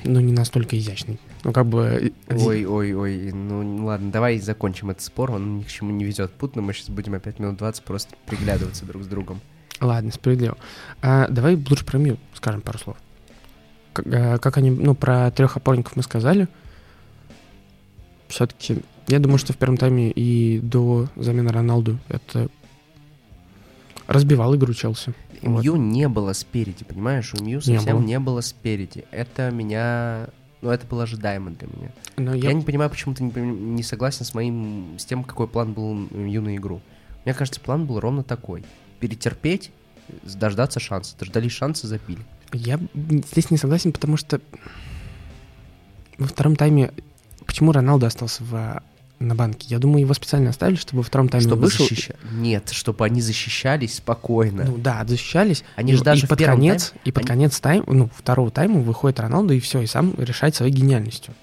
Ну, 0.05 0.19
не 0.19 0.33
настолько 0.33 0.77
изящный. 0.77 1.19
Ну, 1.43 1.51
как 1.53 1.65
бы... 1.65 2.13
э, 2.27 2.37
Ой, 2.37 2.65
ой, 2.65 2.93
ой, 2.93 3.31
ну 3.33 3.85
ладно, 3.85 4.11
давай 4.11 4.37
закончим 4.39 4.89
этот 4.91 5.01
спор, 5.03 5.31
он 5.31 5.59
ни 5.59 5.63
к 5.63 5.67
чему 5.67 5.91
не 5.91 6.03
ведет 6.05 6.31
путно, 6.31 6.61
мы 6.61 6.73
сейчас 6.73 6.89
будем 6.89 7.13
опять 7.15 7.39
минут 7.39 7.57
20 7.57 7.83
просто 7.83 8.15
приглядываться 8.25 8.85
друг 8.85 9.03
с 9.03 9.07
другом. 9.07 9.41
Ладно, 9.81 10.11
справедливо. 10.11 10.57
А, 11.01 11.27
давай 11.29 11.55
лучше 11.55 11.85
про 11.85 11.97
Мью 11.97 12.17
скажем 12.33 12.61
пару 12.61 12.77
слов. 12.79 12.97
Как, 13.91 14.07
э, 14.07 14.37
как 14.39 14.57
они, 14.57 14.71
ну, 14.71 14.95
про 14.95 15.31
трех 15.31 15.57
опорников 15.57 15.95
мы 15.95 16.03
сказали. 16.03 16.47
Все-таки, 18.27 18.79
я 19.07 19.19
думаю, 19.19 19.37
что 19.37 19.53
в 19.53 19.57
первом 19.57 19.77
тайме 19.77 20.11
и 20.11 20.59
до 20.59 21.07
замены 21.15 21.51
Роналду 21.51 21.99
это 22.09 22.49
разбивал 24.07 24.55
игру 24.55 24.73
Челси. 24.73 25.13
И 25.41 25.47
Вот. 25.47 25.63
Мью 25.63 25.75
не 25.75 26.07
было 26.07 26.33
спереди, 26.33 26.85
понимаешь? 26.85 27.33
У 27.33 27.43
Мью 27.43 27.61
совсем 27.61 27.97
было. 27.97 28.05
не 28.05 28.19
было 28.19 28.41
спереди. 28.41 29.05
Это 29.11 29.51
меня... 29.51 30.27
Ну, 30.61 30.69
это 30.69 30.87
было 30.87 31.03
ожидаемо 31.03 31.51
для 31.51 31.67
меня. 31.67 31.91
Но 32.15 32.33
Я, 32.33 32.49
я, 32.49 32.53
не 32.53 32.63
понимаю, 32.63 32.89
почему 32.89 33.13
ты 33.13 33.23
не, 33.23 33.31
не 33.41 33.83
согласен 33.83 34.23
с 34.23 34.33
моим... 34.33 34.95
С 34.97 35.05
тем, 35.05 35.23
какой 35.25 35.47
план 35.47 35.73
был 35.73 35.89
у 35.91 35.95
Мью 35.95 36.41
на 36.41 36.55
игру. 36.55 36.81
Мне 37.25 37.33
кажется, 37.33 37.59
план 37.59 37.85
был 37.85 37.99
ровно 37.99 38.23
такой. 38.23 38.63
Перетерпеть, 39.01 39.71
дождаться 40.23 40.79
шанса. 40.79 41.17
Дождались 41.19 41.51
шанса, 41.51 41.87
забили. 41.87 42.21
я 42.53 42.79
здесь 42.93 43.51
не 43.51 43.57
согласен, 43.57 43.91
потому 43.91 44.15
что 44.15 44.39
во 46.17 46.27
втором 46.27 46.55
тайме... 46.55 46.91
Почему 47.45 47.73
Роналду 47.73 48.05
остался 48.05 48.43
в, 48.43 48.81
на 49.27 49.35
банке? 49.35 49.67
Я 49.69 49.79
думаю, 49.79 50.01
его 50.01 50.13
специально 50.13 50.49
оставили, 50.49 50.75
чтобы 50.75 50.99
во 50.99 51.03
втором 51.03 51.29
тайме 51.29 51.47
Чтобы 51.47 51.63
вышел. 51.63 51.85
защища- 51.85 52.15
Нет, 52.33 52.69
чтобы 52.71 53.05
они 53.05 53.21
защищались 53.21 53.95
спокойно. 53.95 54.65
Ну 54.65 54.77
да, 54.77 55.03
защищались. 55.07 55.63
Они 55.75 55.93
и, 55.93 55.95
же 55.95 56.03
даже 56.03 56.25
и 56.25 56.29
под 56.29 56.39
конец, 56.39 56.93
и 57.05 57.11
под 57.11 57.21
они- 57.23 57.27
конец 57.27 57.59
тайм, 57.59 57.83
ну, 57.87 58.09
второго 58.15 58.51
тайма 58.51 58.79
выходит 58.81 59.19
Роналду, 59.19 59.53
и 59.53 59.59
все, 59.59 59.81
и 59.81 59.85
сам 59.87 60.13
решает 60.17 60.55
своей 60.55 60.71
гениальностью. 60.71 61.33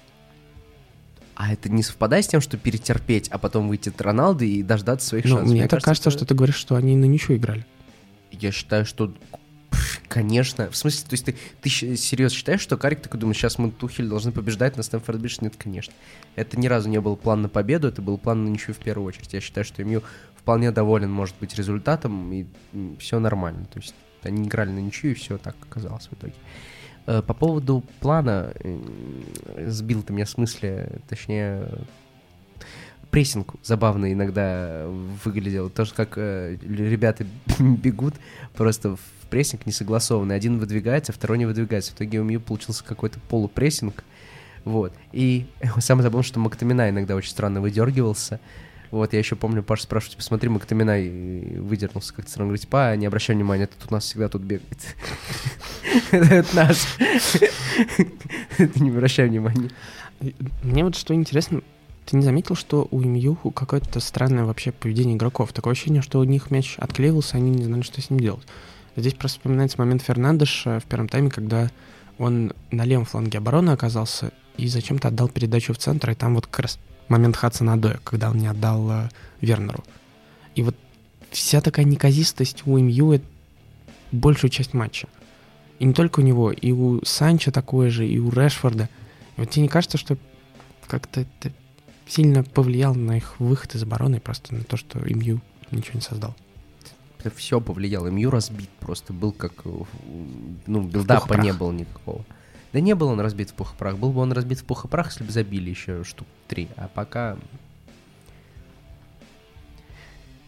А 1.35 1.51
это 1.53 1.69
не 1.69 1.81
совпадает 1.81 2.25
с 2.25 2.27
тем, 2.27 2.39
что 2.41 2.57
перетерпеть, 2.57 3.27
а 3.29 3.37
потом 3.37 3.67
выйти 3.67 3.89
от 3.89 3.99
Роналду 3.99 4.43
и 4.43 4.61
дождаться 4.61 5.07
своих 5.07 5.25
Ну, 5.25 5.37
шансов? 5.37 5.51
мне 5.51 5.67
так 5.67 5.81
кажется, 5.81 6.09
это- 6.09 6.17
что 6.17 6.25
ты 6.25 6.35
говоришь, 6.35 6.55
что 6.55 6.75
они 6.75 6.95
на 6.95 7.05
ничего 7.05 7.35
играли. 7.35 7.65
Я 8.31 8.51
считаю, 8.51 8.85
что... 8.85 9.13
Конечно. 10.07 10.69
В 10.69 10.75
смысле, 10.75 11.07
то 11.07 11.13
есть 11.13 11.25
ты, 11.25 11.35
ты 11.61 11.69
серьезно 11.69 12.35
считаешь, 12.35 12.61
что 12.61 12.77
Карик 12.77 13.01
такой 13.01 13.19
думает, 13.19 13.37
сейчас 13.37 13.57
мы 13.57 13.71
Тухель 13.71 14.07
должны 14.07 14.31
побеждать 14.31 14.75
на 14.77 14.83
Стэнфорд 14.83 15.19
Бридж? 15.19 15.37
Нет, 15.41 15.55
конечно. 15.57 15.93
Это 16.35 16.59
ни 16.59 16.67
разу 16.67 16.89
не 16.89 16.99
был 16.99 17.15
план 17.15 17.41
на 17.41 17.49
победу, 17.49 17.87
это 17.87 18.01
был 18.01 18.17
план 18.17 18.45
на 18.45 18.49
ничью 18.49 18.73
в 18.73 18.79
первую 18.79 19.07
очередь. 19.07 19.33
Я 19.33 19.39
считаю, 19.39 19.63
что 19.63 19.83
Мью 19.83 20.03
вполне 20.35 20.71
доволен, 20.71 21.11
может 21.11 21.35
быть, 21.39 21.55
результатом, 21.55 22.31
и 22.33 22.45
все 22.99 23.19
нормально. 23.19 23.65
То 23.65 23.79
есть 23.79 23.95
они 24.23 24.47
играли 24.47 24.71
на 24.71 24.79
ничью, 24.79 25.11
и 25.11 25.13
все 25.13 25.37
так 25.37 25.55
оказалось 25.61 26.07
в 26.07 26.13
итоге. 26.13 26.33
Э, 27.05 27.21
По 27.21 27.33
поводу 27.33 27.83
плана, 27.99 28.53
э, 28.55 29.67
сбил 29.67 30.03
ты 30.03 30.13
меня 30.13 30.25
с 30.25 30.37
мысли, 30.37 30.99
точнее, 31.07 31.69
прессинг 33.11 33.55
забавно 33.61 34.11
иногда 34.11 34.85
выглядел. 35.23 35.69
То, 35.69 35.85
что 35.85 35.95
как 35.95 36.13
э, 36.15 36.57
ребята 36.61 37.25
бегут 37.59 38.15
просто 38.55 38.95
в 38.95 38.99
прессинг 39.29 39.65
несогласованный. 39.65 40.35
Один 40.35 40.57
выдвигается, 40.57 41.11
второй 41.11 41.37
не 41.37 41.45
выдвигается. 41.45 41.91
В 41.91 41.95
итоге 41.95 42.19
у 42.19 42.23
Мью 42.23 42.39
получился 42.39 42.83
какой-то 42.83 43.19
полупрессинг. 43.19 44.03
Вот. 44.63 44.93
И 45.11 45.45
самое 45.79 46.03
забавное, 46.03 46.23
что 46.23 46.39
Мактамина 46.39 46.89
иногда 46.89 47.15
очень 47.15 47.31
странно 47.31 47.61
выдергивался. 47.61 48.39
Вот, 48.91 49.13
я 49.13 49.19
еще 49.19 49.37
помню, 49.37 49.63
Паша 49.63 49.83
спрашивает, 49.83 50.11
типа, 50.11 50.23
смотри, 50.23 50.49
Мактаминай 50.49 51.07
выдернулся 51.07 52.13
как-то 52.13 52.29
странно. 52.29 52.49
Говорит, 52.49 52.63
типа, 52.63 52.89
«А, 52.89 52.95
не 52.97 53.05
обращай 53.05 53.37
внимания, 53.37 53.63
это 53.63 53.75
у 53.89 53.93
нас 53.93 54.03
всегда 54.03 54.27
тут 54.27 54.41
бегает. 54.41 54.95
Это 56.11 56.53
наш. 56.53 56.97
Не 58.75 58.89
обращай 58.89 59.29
внимания. 59.29 59.69
Мне 60.61 60.83
вот 60.83 60.97
что 60.97 61.13
интересно, 61.13 61.61
ты 62.05 62.17
не 62.17 62.23
заметил, 62.23 62.55
что 62.55 62.87
у 62.91 62.99
МЮ 62.99 63.35
какое-то 63.51 63.99
странное 63.99 64.45
вообще 64.45 64.71
поведение 64.71 65.15
игроков? 65.15 65.53
Такое 65.53 65.73
ощущение, 65.73 66.01
что 66.01 66.19
у 66.19 66.23
них 66.23 66.51
мяч 66.51 66.75
отклеивался, 66.77 67.37
они 67.37 67.51
не 67.51 67.63
знали, 67.63 67.81
что 67.81 68.01
с 68.01 68.09
ним 68.09 68.19
делать. 68.19 68.45
Здесь 68.95 69.13
просто 69.13 69.39
вспоминается 69.39 69.77
момент 69.77 70.01
Фернандеша 70.01 70.79
в 70.79 70.85
первом 70.85 71.07
тайме, 71.07 71.29
когда 71.29 71.69
он 72.17 72.53
на 72.71 72.83
левом 72.83 73.05
фланге 73.05 73.37
обороны 73.37 73.71
оказался 73.71 74.31
и 74.57 74.67
зачем-то 74.67 75.07
отдал 75.07 75.29
передачу 75.29 75.73
в 75.73 75.77
центр, 75.77 76.11
и 76.11 76.15
там 76.15 76.35
вот 76.35 76.47
как 76.47 76.59
раз 76.59 76.79
момент 77.07 77.35
Хадсона 77.35 77.73
Адоя, 77.73 77.99
когда 78.03 78.29
он 78.29 78.37
не 78.37 78.47
отдал 78.47 78.89
э, 78.91 79.09
Вернеру. 79.39 79.83
И 80.55 80.63
вот 80.63 80.75
вся 81.29 81.61
такая 81.61 81.85
неказистость 81.85 82.63
у 82.65 82.77
МЮ 82.77 83.13
это 83.13 83.25
большую 84.11 84.51
часть 84.51 84.73
матча. 84.73 85.07
И 85.79 85.85
не 85.85 85.93
только 85.93 86.19
у 86.19 86.23
него, 86.23 86.51
и 86.51 86.71
у 86.71 87.03
Санчо 87.03 87.51
такое 87.51 87.89
же, 87.89 88.07
и 88.07 88.19
у 88.19 88.29
Решфорда. 88.29 88.89
И 89.37 89.39
вот 89.41 89.49
тебе 89.49 89.63
не 89.63 89.69
кажется, 89.69 89.97
что 89.97 90.17
как-то 90.87 91.21
это 91.21 91.51
сильно 92.11 92.43
повлияло 92.43 92.93
на 92.93 93.17
их 93.17 93.39
выход 93.39 93.75
из 93.75 93.83
обороны, 93.83 94.19
просто 94.19 94.53
на 94.53 94.63
то, 94.63 94.75
что 94.75 94.99
МЮ 94.99 95.39
ничего 95.71 95.95
не 95.95 96.01
создал? 96.01 96.35
Это 97.19 97.29
все 97.35 97.61
повлияло. 97.61 98.07
Мью 98.07 98.31
разбит 98.31 98.69
просто 98.79 99.13
был 99.13 99.31
как... 99.31 99.53
э, 99.63 99.69
Ну, 100.65 100.81
билдапа 100.81 101.35
не 101.35 101.53
было 101.53 101.71
никакого. 101.71 102.25
Да 102.73 102.79
не 102.79 102.95
был 102.95 103.09
он 103.09 103.19
разбит 103.19 103.51
в 103.51 103.53
пух 103.53 103.73
и 103.73 103.77
прах. 103.77 103.97
Был 103.97 104.11
бы 104.11 104.21
он 104.21 104.31
разбит 104.31 104.59
в 104.59 104.65
пух 104.65 104.85
и 104.85 104.87
прах, 104.87 105.07
если 105.07 105.23
бы 105.23 105.31
забили 105.31 105.69
еще 105.69 106.03
штук 106.03 106.27
три. 106.47 106.67
А 106.77 106.87
пока... 106.87 107.37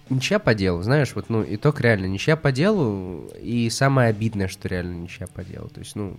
Ничья 0.10 0.38
по 0.40 0.54
делу, 0.54 0.82
знаешь, 0.82 1.16
вот, 1.16 1.30
ну, 1.30 1.46
итог 1.48 1.80
реально 1.80 2.08
ничья 2.08 2.36
по 2.36 2.52
делу, 2.52 3.32
и 3.42 3.70
самое 3.70 4.10
обидное, 4.10 4.50
что 4.50 4.68
реально 4.68 4.96
ничья 4.96 5.28
по 5.28 5.44
делу. 5.44 5.70
То 5.70 5.80
есть, 5.80 5.96
ну, 5.96 6.18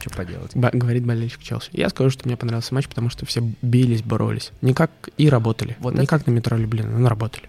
что 0.00 0.10
поделать. 0.10 0.54
Б- 0.54 0.70
говорит 0.72 1.04
болельщик 1.06 1.42
Челси. 1.42 1.70
Я 1.72 1.88
скажу, 1.88 2.10
что 2.10 2.26
мне 2.28 2.36
понравился 2.36 2.74
матч, 2.74 2.88
потому 2.88 3.08
что 3.10 3.24
все 3.26 3.40
бились, 3.62 4.02
боролись. 4.02 4.52
Не 4.60 4.74
как 4.74 4.90
и 5.16 5.28
работали. 5.28 5.76
Вот 5.80 5.94
не 5.94 6.04
это- 6.04 6.22
на 6.26 6.30
метро 6.30 6.56
Люблин, 6.56 7.00
но 7.00 7.08
работали. 7.08 7.48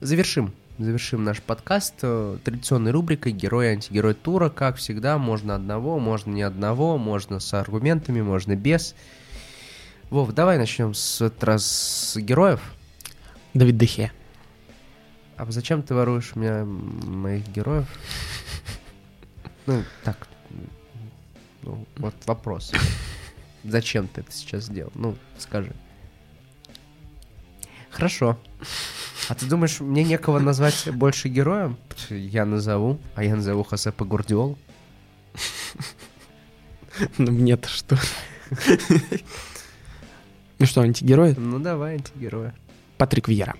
Завершим. 0.00 0.52
Завершим 0.78 1.22
наш 1.22 1.40
подкаст 1.42 1.94
э, 2.02 2.38
традиционной 2.42 2.90
рубрикой 2.92 3.32
«Герой 3.32 3.66
и 3.66 3.68
антигерой 3.70 4.14
тура». 4.14 4.48
Как 4.48 4.76
всегда, 4.76 5.18
можно 5.18 5.54
одного, 5.54 5.98
можно 5.98 6.30
не 6.32 6.42
одного, 6.42 6.96
можно 6.98 7.40
с 7.40 7.52
аргументами, 7.54 8.20
можно 8.22 8.56
без. 8.56 8.94
Вов, 10.10 10.32
давай 10.32 10.58
начнем 10.58 10.94
с, 10.94 11.30
раз 11.40 11.64
с 11.66 12.16
героев. 12.16 12.60
Давид 13.54 13.76
Дехе. 13.76 14.12
А 15.36 15.50
зачем 15.50 15.82
ты 15.82 15.94
воруешь 15.94 16.32
у 16.34 16.38
меня 16.38 16.64
моих 16.64 17.48
героев? 17.48 17.86
Ну, 19.66 19.84
так. 20.04 20.28
Ну, 21.62 21.86
вот 21.96 22.14
вопрос. 22.26 22.72
Зачем 23.64 24.08
ты 24.08 24.22
это 24.22 24.32
сейчас 24.32 24.64
сделал? 24.64 24.92
Ну, 24.94 25.16
скажи. 25.38 25.72
Хорошо. 27.90 28.38
А 29.28 29.34
ты 29.34 29.46
думаешь, 29.46 29.80
мне 29.80 30.02
некого 30.02 30.38
назвать 30.38 30.88
больше 30.92 31.28
героем? 31.28 31.76
Я 32.10 32.44
назову, 32.44 32.98
а 33.14 33.22
я 33.22 33.36
назову 33.36 33.62
Хосепа 33.62 34.04
Гурдиолу. 34.04 34.58
Ну 37.18 37.32
мне-то 37.32 37.68
что? 37.68 37.96
Ну 40.58 40.66
что, 40.66 40.82
антигерой? 40.82 41.34
Ну, 41.36 41.58
давай, 41.58 41.94
антигероя. 41.94 42.54
Патрик 42.98 43.28
Вьера. 43.28 43.54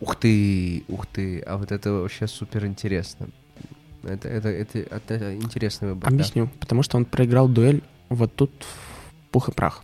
Ух 0.00 0.16
ты, 0.16 0.84
ух 0.88 1.06
ты, 1.06 1.40
а 1.40 1.56
вот 1.56 1.72
это 1.72 1.92
вообще 1.92 2.26
супер 2.26 2.66
интересно. 2.66 3.28
Это, 4.02 4.28
это, 4.28 4.48
это, 4.48 4.78
это, 4.78 5.34
интересный 5.34 5.88
выбор. 5.88 6.10
да. 6.10 6.16
Объясню. 6.16 6.48
Потому 6.60 6.82
что 6.82 6.96
он 6.96 7.04
проиграл 7.04 7.48
дуэль 7.48 7.82
вот 8.08 8.34
тут 8.34 8.50
в 8.62 9.30
пух 9.32 9.48
и 9.48 9.52
прах. 9.52 9.82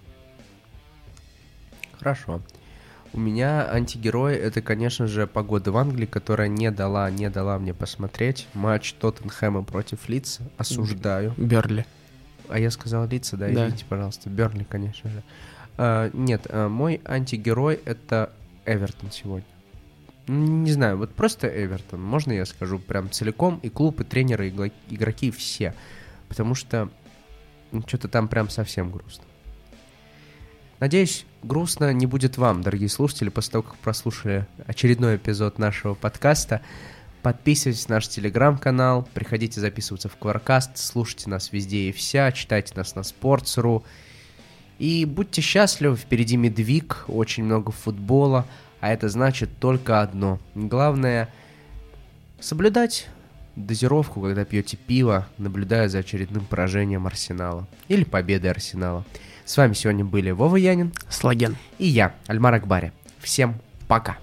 Хорошо. 1.99 2.41
У 3.15 3.21
меня 3.21 3.71
антигерой 3.71 4.37
это, 4.37 4.63
конечно 4.63 5.07
же, 5.07 5.27
погода 5.27 5.71
в 5.71 5.77
Англии, 5.77 6.07
которая 6.07 6.49
не 6.49 6.71
дала, 6.71 7.11
не 7.11 7.29
дала 7.29 7.59
мне 7.59 7.75
посмотреть 7.75 8.49
матч 8.55 8.95
Тоттенхэма 8.95 9.65
против 9.65 10.09
Лица. 10.09 10.43
Осуждаю. 10.57 11.35
Берли. 11.37 11.85
А 12.49 12.59
я 12.59 12.71
сказал 12.71 13.07
Лица, 13.07 13.37
да, 13.37 13.47
Да. 13.49 13.53
извините, 13.67 13.85
пожалуйста. 13.89 14.31
Берли, 14.31 14.65
конечно 14.65 15.11
же. 15.11 15.23
А, 15.77 16.11
нет, 16.13 16.47
а, 16.49 16.69
мой 16.69 17.01
антигерой 17.05 17.81
это 17.85 18.31
Эвертон 18.65 19.11
сегодня. 19.11 19.45
Не 20.29 20.71
знаю, 20.71 20.99
вот 20.99 21.15
просто 21.15 21.49
Эвертон. 21.49 22.03
Можно 22.03 22.33
я 22.33 22.47
скажу 22.47 22.79
прям 22.79 23.11
целиком? 23.11 23.59
И 23.63 23.69
клуб, 23.69 24.01
и 24.01 24.05
тренеры, 24.05 24.49
и 24.49 24.73
игроки, 24.95 25.31
все. 25.31 25.75
Потому 26.29 26.55
что 26.55 26.91
что-то 27.87 28.09
там 28.09 28.29
прям 28.29 28.49
совсем 28.49 28.91
грустно. 28.91 29.25
Надеюсь, 30.79 31.27
грустно 31.43 31.93
не 31.93 32.07
будет 32.07 32.39
вам, 32.39 32.63
дорогие 32.63 32.89
слушатели, 32.89 33.29
после 33.29 33.53
того, 33.53 33.63
как 33.63 33.77
прослушали 33.79 34.47
очередной 34.67 35.17
эпизод 35.17 35.59
нашего 35.59 35.95
подкаста. 35.95 36.61
Подписывайтесь 37.23 37.89
на 37.89 37.97
наш 37.97 38.09
телеграм-канал, 38.09 39.09
приходите 39.15 39.61
записываться 39.61 40.09
в 40.09 40.17
Кваркаст, 40.17 40.77
слушайте 40.77 41.31
нас 41.31 41.53
везде 41.53 41.89
и 41.89 41.93
вся, 41.93 42.33
читайте 42.33 42.75
нас 42.75 42.97
на 42.97 43.01
Sports.ru. 43.01 43.85
И 44.81 45.05
будьте 45.05 45.41
счастливы, 45.41 45.95
впереди 45.95 46.37
медвиг, 46.37 47.05
очень 47.07 47.45
много 47.45 47.71
футбола, 47.71 48.45
а 48.83 48.93
это 48.93 49.09
значит 49.09 49.49
только 49.61 50.03
одно. 50.03 50.41
Главное 50.57 51.29
соблюдать 52.41 53.09
дозировку, 53.55 54.21
когда 54.21 54.45
пьете 54.45 54.77
пиво, 54.77 55.29
наблюдая 55.39 55.89
за 55.89 55.99
очередным 55.99 56.45
поражением 56.45 57.07
Арсенала 57.07 57.69
или 57.87 58.03
победой 58.03 58.51
Арсенала. 58.51 59.05
С 59.45 59.57
вами 59.57 59.75
сегодня 59.75 60.05
были 60.05 60.33
Вова 60.33 60.57
Янин 60.57 60.93
Слаген. 61.09 61.57
и 61.79 61.87
я, 61.87 62.13
Альмар 62.27 62.55
Акбари. 62.55 62.93
Всем 63.21 63.55
пока! 63.87 64.19